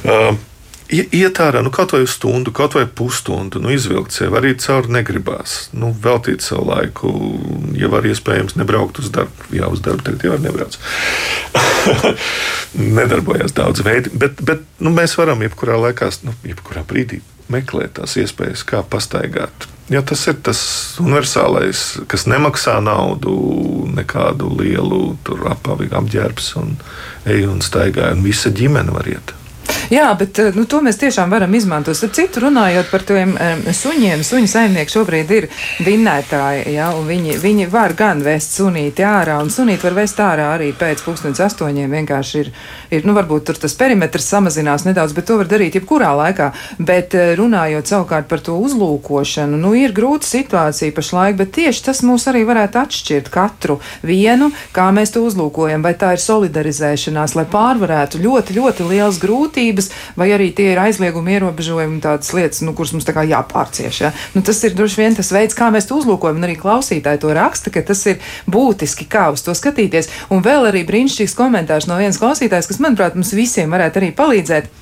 [0.07, 0.39] Uh,
[0.89, 5.57] Iet ārā, nu, kaut vai stundu, kaut vai pusstundu, nu, izvilkt sevi arī cauri negribās.
[5.77, 7.11] Nu, veltīt savu laiku,
[7.77, 9.51] ja var iespējams nebraukt uz darbu.
[9.53, 10.81] Jā, uz darbu tagad jau var nebraukt.
[12.99, 17.21] Nedarbojās daudz veidi, bet, bet nu, mēs varam jebkurā laikā, nu, jebkurā brīdī
[17.53, 20.59] meklēt tās iespējas, kā pastaigāt Ja tas ir tas
[21.01, 21.79] universālais,
[22.13, 23.33] kas nemaksā naudu,
[23.97, 25.17] nekādu lielu
[25.49, 26.75] apavi apģērbs un
[27.25, 29.33] eju un staigāju, un visa ģimene var iet.
[29.89, 31.97] Jā, bet eh, nu, to mēs tiešām varam izmantot.
[31.97, 35.47] Ar citu runājot par tiem um, suņiem, suņu saimnieki šobrīd ir
[35.87, 40.51] vinnētāji, ja, un viņi, viņi var gan vest sunīti ārā, un sunīti var vest ārā
[40.59, 41.95] arī pēc pusdienas astoņiem.
[41.97, 42.51] Vienkārši ir,
[42.99, 46.51] ir, nu, varbūt tur tas perimetrs samazinās nedaudz, bet to var darīt jebkurā laikā.
[46.77, 52.05] Bet eh, runājot savukārt par to uzlūkošanu, nu, ir grūta situācija pašlaik, bet tieši tas
[52.05, 57.49] mūs arī varētu atšķirt katru vienu, kā mēs to uzlūkojam, vai tā ir solidarizēšanās, lai
[57.49, 62.75] pārvarētu ļoti, ļoti liels grūtības tiesības, vai arī tie ir aizliegumi, ierobežojumi, tādas lietas, nu,
[62.77, 64.01] kuras mums tā kā jāpārcieš.
[64.03, 64.13] Ja?
[64.35, 67.33] Nu, tas ir droši vien tas veids, kā mēs to uzlūkojam, un arī klausītāji to
[67.37, 68.19] raksta, ka tas ir
[68.51, 70.11] būtiski, kā uz to skatīties.
[70.35, 74.78] Un vēl arī brīnišķīgs komentārs no vienas klausītājas, kas, manuprāt, mums visiem varētu arī palīdzēt.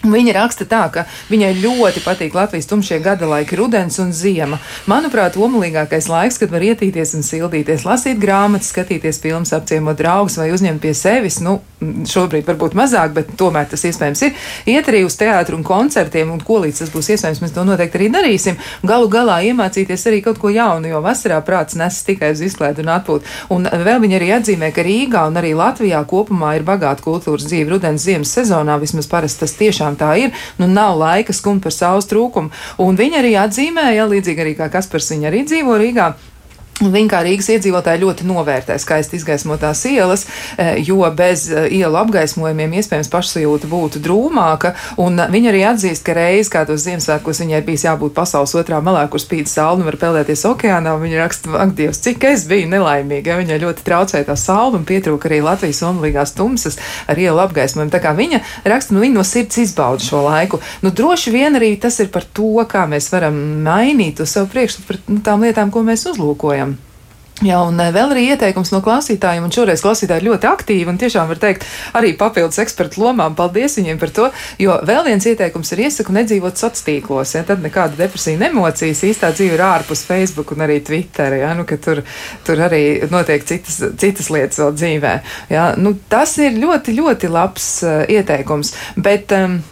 [0.00, 4.56] Viņa raksta tā, ka viņai ļoti patīk Latvijas tumšie gada laiki, rudens un ziema.
[4.88, 10.48] Manuprāt, omulīgākais laiks, kad var ietīties un sildīties, lasīt grāmatas, skatīties filmas, apciemot draugus vai
[10.54, 11.42] uzņemt pie sevis.
[11.44, 14.34] Nu, šobrīd varbūt mazāk, bet tomēr tas iespējams ir.
[14.68, 18.00] Iet arī uz teātru un koncertiem, un ko līdz tas būs iespējams, mēs to noteikti
[18.00, 18.58] arī darīsim.
[18.86, 22.92] Galu galā iemācīties arī kaut ko jaunu, jo vasarā prāts nes tikai uz izklaidu un
[22.96, 23.36] atpūtu.
[23.56, 27.74] Un vēl viņa arī atzīmē, ka Rīgā un arī Latvijā kopumā ir bagāta kultūras dzīve
[27.74, 30.32] rudens ziemas sezonā, vismaz parasti tas tiešām tiešām tā ir.
[30.58, 32.50] Nu, nav laika skumt par saules trūkumu.
[32.78, 36.14] Un viņa arī atzīmēja, līdzīgi arī kā Kaspars, viņa arī dzīvo Rīgā.
[36.80, 40.24] Viņa kā Rīgas iedzīvotāji ļoti novērtē skaisti izgaismotās ielas,
[40.56, 44.72] e, jo bez e, ielu apgaismojumiem iespējams pašsajūta būtu drūmāka.
[44.96, 49.20] Viņa arī atzīst, ka reiz kā tos Ziemassvētkos viņai bijis jābūt pasaules otrā malā, kur
[49.20, 50.96] spīd saule un var peldēties okeānā.
[51.02, 53.36] Viņa raksta, ak, Dievs, cik es biju nelaimīga.
[53.42, 57.92] Viņai ļoti traucēja tā saule un pietrūka arī Latvijas omulīgās tumsas ar ielu apgaismojumu.
[57.92, 58.40] Tā kā viņa
[58.72, 60.62] raksta, nu viņa no sirds izbauda šo laiku.
[60.80, 64.88] Nu, droši vien arī tas ir par to, kā mēs varam mainīt to savu priekšstatu
[64.88, 66.69] par nu, tām lietām, ko mēs uzlūkojam.
[67.40, 71.30] Jā, un eh, vēl arī ieteikums no klausītājiem, un šoreiz klausītāji ļoti aktīvi, un tiešām
[71.30, 71.64] var teikt,
[71.96, 73.32] arī papildus ekspertu lomām.
[73.38, 74.26] Paldies viņiem par to,
[74.60, 79.32] jo vēl viens ieteikums ir iesaku nedzīvot sociālos tīklos, ja tad nekāda depresija nemocīs, īstā
[79.32, 82.04] dzīve ir ārpus Facebook un arī Twitter, ja, nu, ka tur,
[82.44, 85.16] tur arī notiek citas, citas lietas vēl dzīvē.
[85.56, 89.62] Ja, nu, tas ir ļoti, ļoti labs uh, ieteikums, bet um,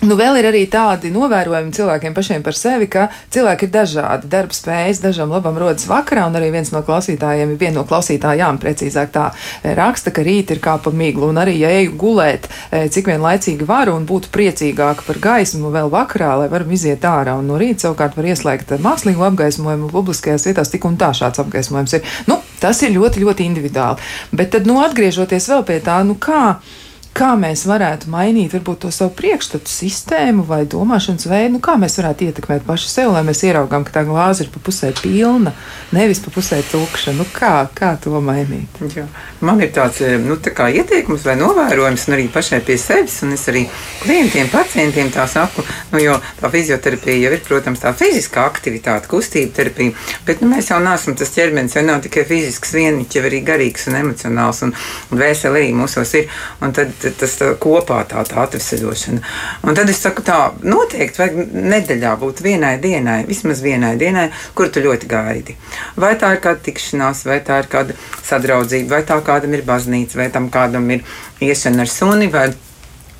[0.00, 4.30] Nu, vēl ir arī tādi novērojumi cilvēkiem pašiem par sevi, ka cilvēki ir dažādi.
[4.32, 9.12] Darba spējas dažam labam rodas vakarā, un arī viens no klausītājiem, viena no klausītājām, precīzāk
[9.12, 12.88] tā eh, raksta, ka rīt ir kā pa miglu, un arī, ja eju gulēt, eh,
[12.88, 17.36] cik vien laicīgi varu un būtu priecīgāka par gaismu vēl vakarā, lai varam iziet ārā,
[17.36, 22.00] un no rīta savukārt var ieslēgt mākslīgu apgaismojumu publiskajās vietās, tik un tā šāds apgaismojums
[22.00, 22.14] ir.
[22.30, 24.00] Nu, tas ir ļoti, ļoti individuāli.
[24.32, 26.54] Bet tad, nu, atgriežoties vēl pie tā, nu kā
[27.16, 31.98] kā mēs varētu mainīt varbūt, to savu priekšstatu sistēmu vai domāšanas veidu, nu, kā mēs
[32.00, 35.52] varētu ietekmēt paši sevi, lai mēs ieraugām, ka tā glāze ir pa pusē pilna,
[35.96, 37.14] nevis pa pusē tukša.
[37.18, 38.80] Nu, kā, kā to mainīt?
[38.94, 39.06] Jā.
[39.44, 43.34] Man ir tāds eh, nu, tā ieteikums vai novērojums, un arī pašai pie sevis, un
[43.36, 43.66] es arī
[44.04, 49.52] klientiem, pacientiem tā saku, nu, jo tā fizioterapija jau ir, protams, tā fiziskā aktivitāte, kustība
[49.58, 49.96] terapija,
[50.28, 53.88] bet nu, mēs jau neesam tas ķermenis, jau nav tikai fizisks, vien, jau arī garīgs
[53.90, 54.74] un emocionāls, un,
[55.10, 56.30] un vēseli arī mūsos ir.
[56.60, 59.20] Un tad tas tā, kopā tā, tā atvesaļošana.
[59.66, 64.70] Un tad es saku, tā noteikti vajag nedēļā būt vienai dienai, vismaz vienai dienai, kur
[64.72, 65.56] tu ļoti gaidi.
[66.00, 70.20] Vai tā ir kāda tikšanās, vai tā ir kāda sadraudzība, vai tā kādam ir baznīca,
[70.20, 71.06] vai tam kādam ir
[71.40, 72.30] iešana ar suni.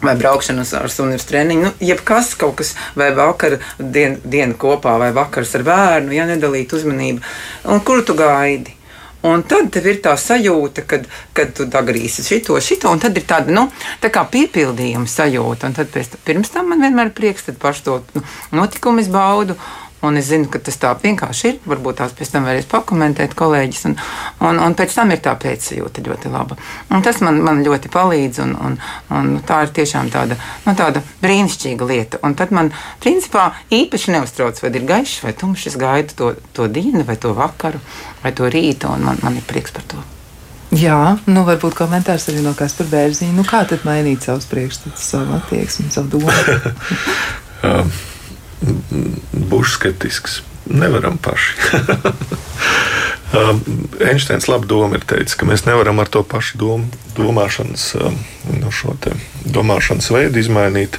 [0.01, 4.95] Vai braukšana ar sunu uz treniņu, nu, jebkas kaut kas, vai vakar dien, diena kopā,
[5.03, 7.21] vai vakars ar bērnu, ja nedalīt uzmanību.
[7.69, 8.80] Un kur tu gaidi?
[9.29, 11.05] Un tad tev ir tā sajūta, kad,
[11.37, 13.67] kad tu dagrīsi šito, šito, un tad ir tāda nu,
[14.01, 15.69] tā kā piepildījuma sajūta.
[15.69, 18.25] Un tad pēc, pirms tam man vienmēr ir prieks, tad pašu to nu,
[18.57, 19.59] notikumu es baudu.
[20.07, 21.57] Un es zinu, ka tas tā vienkārši ir.
[21.69, 23.83] Varbūt tās pēc tam varēs pakomentēt kolēģis.
[23.91, 23.97] Un,
[24.49, 26.57] un, un pēc tam ir tā pēcsajūta ļoti laba.
[26.89, 28.41] Un tas man, man ļoti palīdz.
[28.47, 28.79] Un, un,
[29.17, 32.21] un tā ir tiešām tāda, nu, tāda brīnišķīga lieta.
[32.25, 32.73] Un tad man
[33.03, 35.67] principā īpaši neuztrauc, vai ir gaišs vai tumšs.
[35.73, 37.83] Es gaidu to, to dienu, vai to vakaru,
[38.25, 38.89] vai to rītu.
[38.95, 40.01] Un man, man ir prieks par to.
[40.71, 43.35] Jā, nu varbūt komentārs arī no kāds par bērziņu.
[43.37, 46.31] Nu, kā tad mainīt savus priekšstatus, savu attieksmi, savu domu?
[48.61, 50.41] Būšu skeptisks.
[50.71, 51.57] Nevaram paši.
[53.31, 53.61] Um,
[54.03, 58.17] Einsteins labi doma ir teicis, ka mēs nevaram ar to pašu dom, domāšanas, um,
[58.59, 58.97] no šo
[59.47, 60.99] domāšanas veidu izmainīt,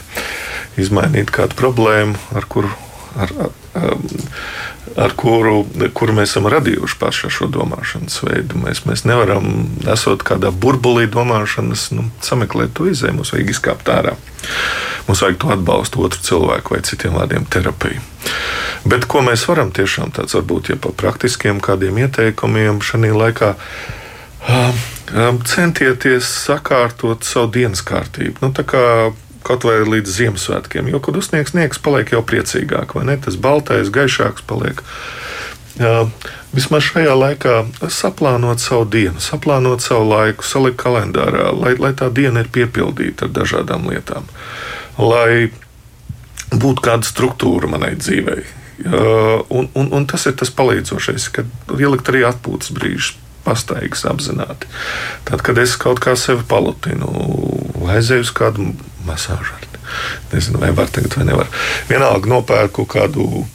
[0.80, 2.72] izmainīt kādu problēmu, ar kuru
[3.20, 3.34] ar,
[3.74, 3.95] ar,
[5.05, 5.64] ar kuru,
[5.97, 8.62] kuru mēs esam radījuši paši ar šo domāšanas veidu.
[8.64, 9.47] Mēs, mēs nevaram,
[9.91, 13.18] esot kādā burbulī domāšanas, nu, sameklēt to izēju.
[13.20, 14.16] Mums vajag izkāpt ārā.
[15.07, 18.03] Mums vajag to atbalstu otru cilvēku vai citiem vārdiem terapiju.
[18.88, 23.55] Bet ko mēs varam tiešām tāds varbūt ja pa praktiskiem kādiem ieteikumiem šajā laikā
[25.45, 28.41] centieties sakārtot savu dienas kārtību.
[28.41, 28.51] Nu,
[29.47, 30.91] kaut vai līdz Ziemassvētkiem.
[30.91, 33.17] Jo, kad uzsniegs sniegs, paliek jau priecīgāk, vai ne?
[33.21, 34.83] Tas baltais, gaišāks paliek.
[35.79, 36.05] Jā,
[36.53, 37.55] vismaz šajā laikā
[37.89, 43.35] saplānot savu dienu, saplānot savu laiku, salikt kalendārā, lai, lai tā diena ir piepildīta ar
[43.37, 44.27] dažādām lietām,
[44.99, 45.49] lai
[46.51, 48.43] būtu kāda struktūra manai dzīvei.
[48.81, 53.15] Un, un, un tas ir tas palīdzošais, kad ielikt arī atpūtas brīžus,
[53.45, 54.69] pastaigas apzināti.
[55.25, 57.09] Tad, kad es kaut kā sevi palutinu,
[57.89, 58.67] aizēju uz kādu
[59.08, 59.58] masāžu.
[60.32, 61.49] Nezinu, vai var tagad vai nevar.
[61.89, 63.45] Vienalga nopērku kādu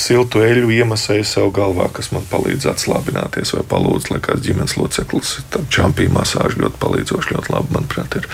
[0.00, 5.38] siltu eļļu iemasēju sev galvā, kas man palīdz atslābināties, vai palūdz, lai kāds ģimenes loceklis
[5.52, 8.28] tam čampī masāžu ļoti palīdzoši, ļoti labi, manuprāt, ir.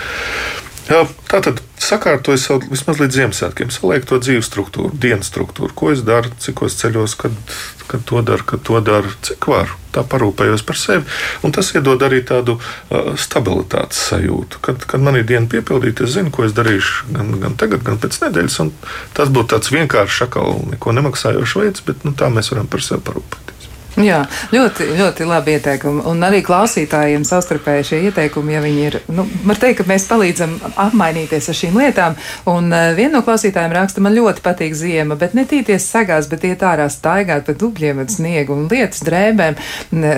[0.89, 5.91] Jā, tā tad sakārtoju savu vismaz līdz Ziemassvētkiem, salieku to dzīves struktūru, dienas struktūru, ko
[5.93, 7.35] es daru, cik es ceļos, kad,
[7.91, 9.79] kad to daru, kad to daru, cik varu.
[9.93, 11.05] Tā parūpējos par sevi.
[11.45, 14.63] Un tas iedod arī tādu uh, stabilitātes sajūtu.
[14.65, 18.01] Kad, kad man ir diena piepildīta, es zinu, ko es darīšu gan, gan tagad, gan
[18.01, 18.59] pēc nedēļas.
[19.13, 23.05] Tas būtu tāds vienkāršs, akal, neko nemaksājošs veids, bet nu, tā mēs varam par sevi
[23.05, 23.52] parūpēties.
[24.01, 26.01] Jā, ļoti, ļoti labi ieteikumi.
[26.09, 30.55] Un arī klausītājiem savstarpēji šie ieteikumi, ja viņi ir, nu, var teikt, ka mēs palīdzam
[30.81, 32.15] apmainīties ar šīm lietām.
[32.49, 36.47] Un uh, viena no klausītājiem raksta, man ļoti patīk ziema, bet ne tīties sagās, bet
[36.49, 39.59] iet ārā staigāt pa dubļiem un sniegu un lietas drēbēm.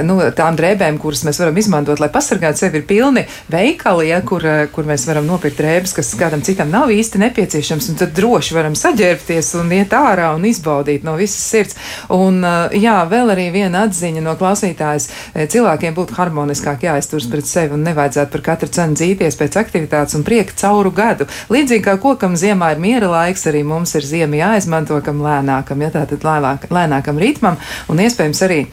[0.08, 4.46] Nu, tām drēbēm, kuras mēs varam izmantot, lai pasargātu sevi, ir pilni veikali, ja, kur,
[4.46, 7.92] eh, kur mēs varam nopirkt drēbes, kas kādam citam nav īsti nepieciešams.
[7.92, 11.76] Un tad droši varam saģērbties un iet ārā un izbaudīt no visas sirds.
[12.16, 15.10] Un, uh, jā, vēl arī viena viena atziņa no klausītājas.
[15.34, 20.18] E, cilvēkiem būtu harmoniskāk jāizturas pret sevi un nevajadzētu par katru cenu dzīties pēc aktivitātes
[20.18, 21.28] un prieka cauru gadu.
[21.54, 25.94] Līdzīgi kā kokam ziemā ir miera laiks, arī mums ir ziema jāizmanto kam lēnākam, ja
[25.98, 28.66] tātad lēnāk, lēnākam ritmam un iespējams arī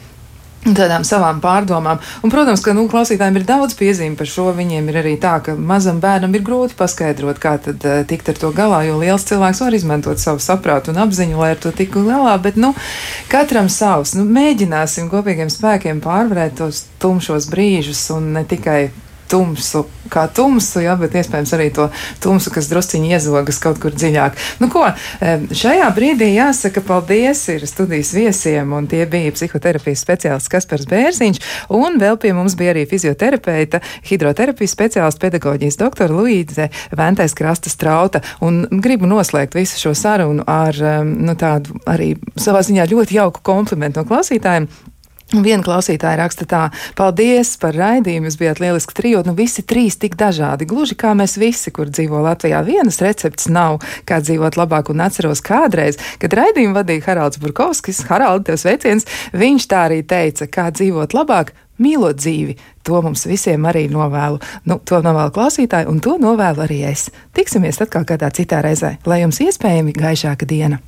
[0.63, 1.99] tādām savām pārdomām.
[2.23, 4.49] Un, protams, ka nu, klausītājiem ir daudz piezīmju par šo.
[4.55, 8.39] Viņiem ir arī tā, ka mazam bērnam ir grūti paskaidrot, kā tad uh, tikt ar
[8.39, 12.05] to galā, jo liels cilvēks var izmantot savu saprātu un apziņu, lai ar to tiktu
[12.07, 12.35] galā.
[12.43, 12.73] Bet, nu,
[13.31, 14.15] katram savs.
[14.17, 18.91] Nu, mēģināsim kopīgiem spēkiem pārvarēt tos tumšos brīžus un ne tikai
[19.29, 21.87] tumsu, kā tumsu, jā, bet iespējams arī to
[22.23, 24.37] tumsu, kas drusciņi iezogas kaut kur dziļāk.
[24.61, 24.85] Nu, ko,
[25.55, 31.41] šajā brīdī jāsaka paldies ir studijas viesiem, un tie bija psihoterapijas speciālists Kaspars Bērziņš,
[31.73, 38.23] un vēl pie mums bija arī fizioterapeita, hidroterapijas speciālists, pedagoģijas doktora Luīze Ventais Krasta Strauta,
[38.45, 44.01] un gribu noslēgt visu šo sarunu ar nu, tādu arī savā ziņā ļoti jauku komplimentu
[44.01, 44.69] no klausītājiem.
[45.33, 46.61] Viena klausītāja raksta tā,
[46.93, 51.39] paldies par raidījumu, jūs bijāt lieliski trijot, nu visi trīs tik dažādi, gluži kā mēs
[51.41, 52.59] visi, kur dzīvo Latvijā.
[52.67, 58.45] Vienas recepts nav, kā dzīvot labāk, un atceros kādreiz, kad raidījumu vadīja Haralds Burkovskis, Haralds,
[58.45, 62.59] tev sveiciens, viņš tā arī teica, kā dzīvot labāk, mīlot dzīvi.
[62.85, 64.37] To mums visiem arī novēlu.
[64.69, 67.09] Nu, to novēlu klausītāji, un to novēlu arī es.
[67.33, 70.83] Tiksimies atkal kādā citā reizē, lai jums iespējami gaišāka diena!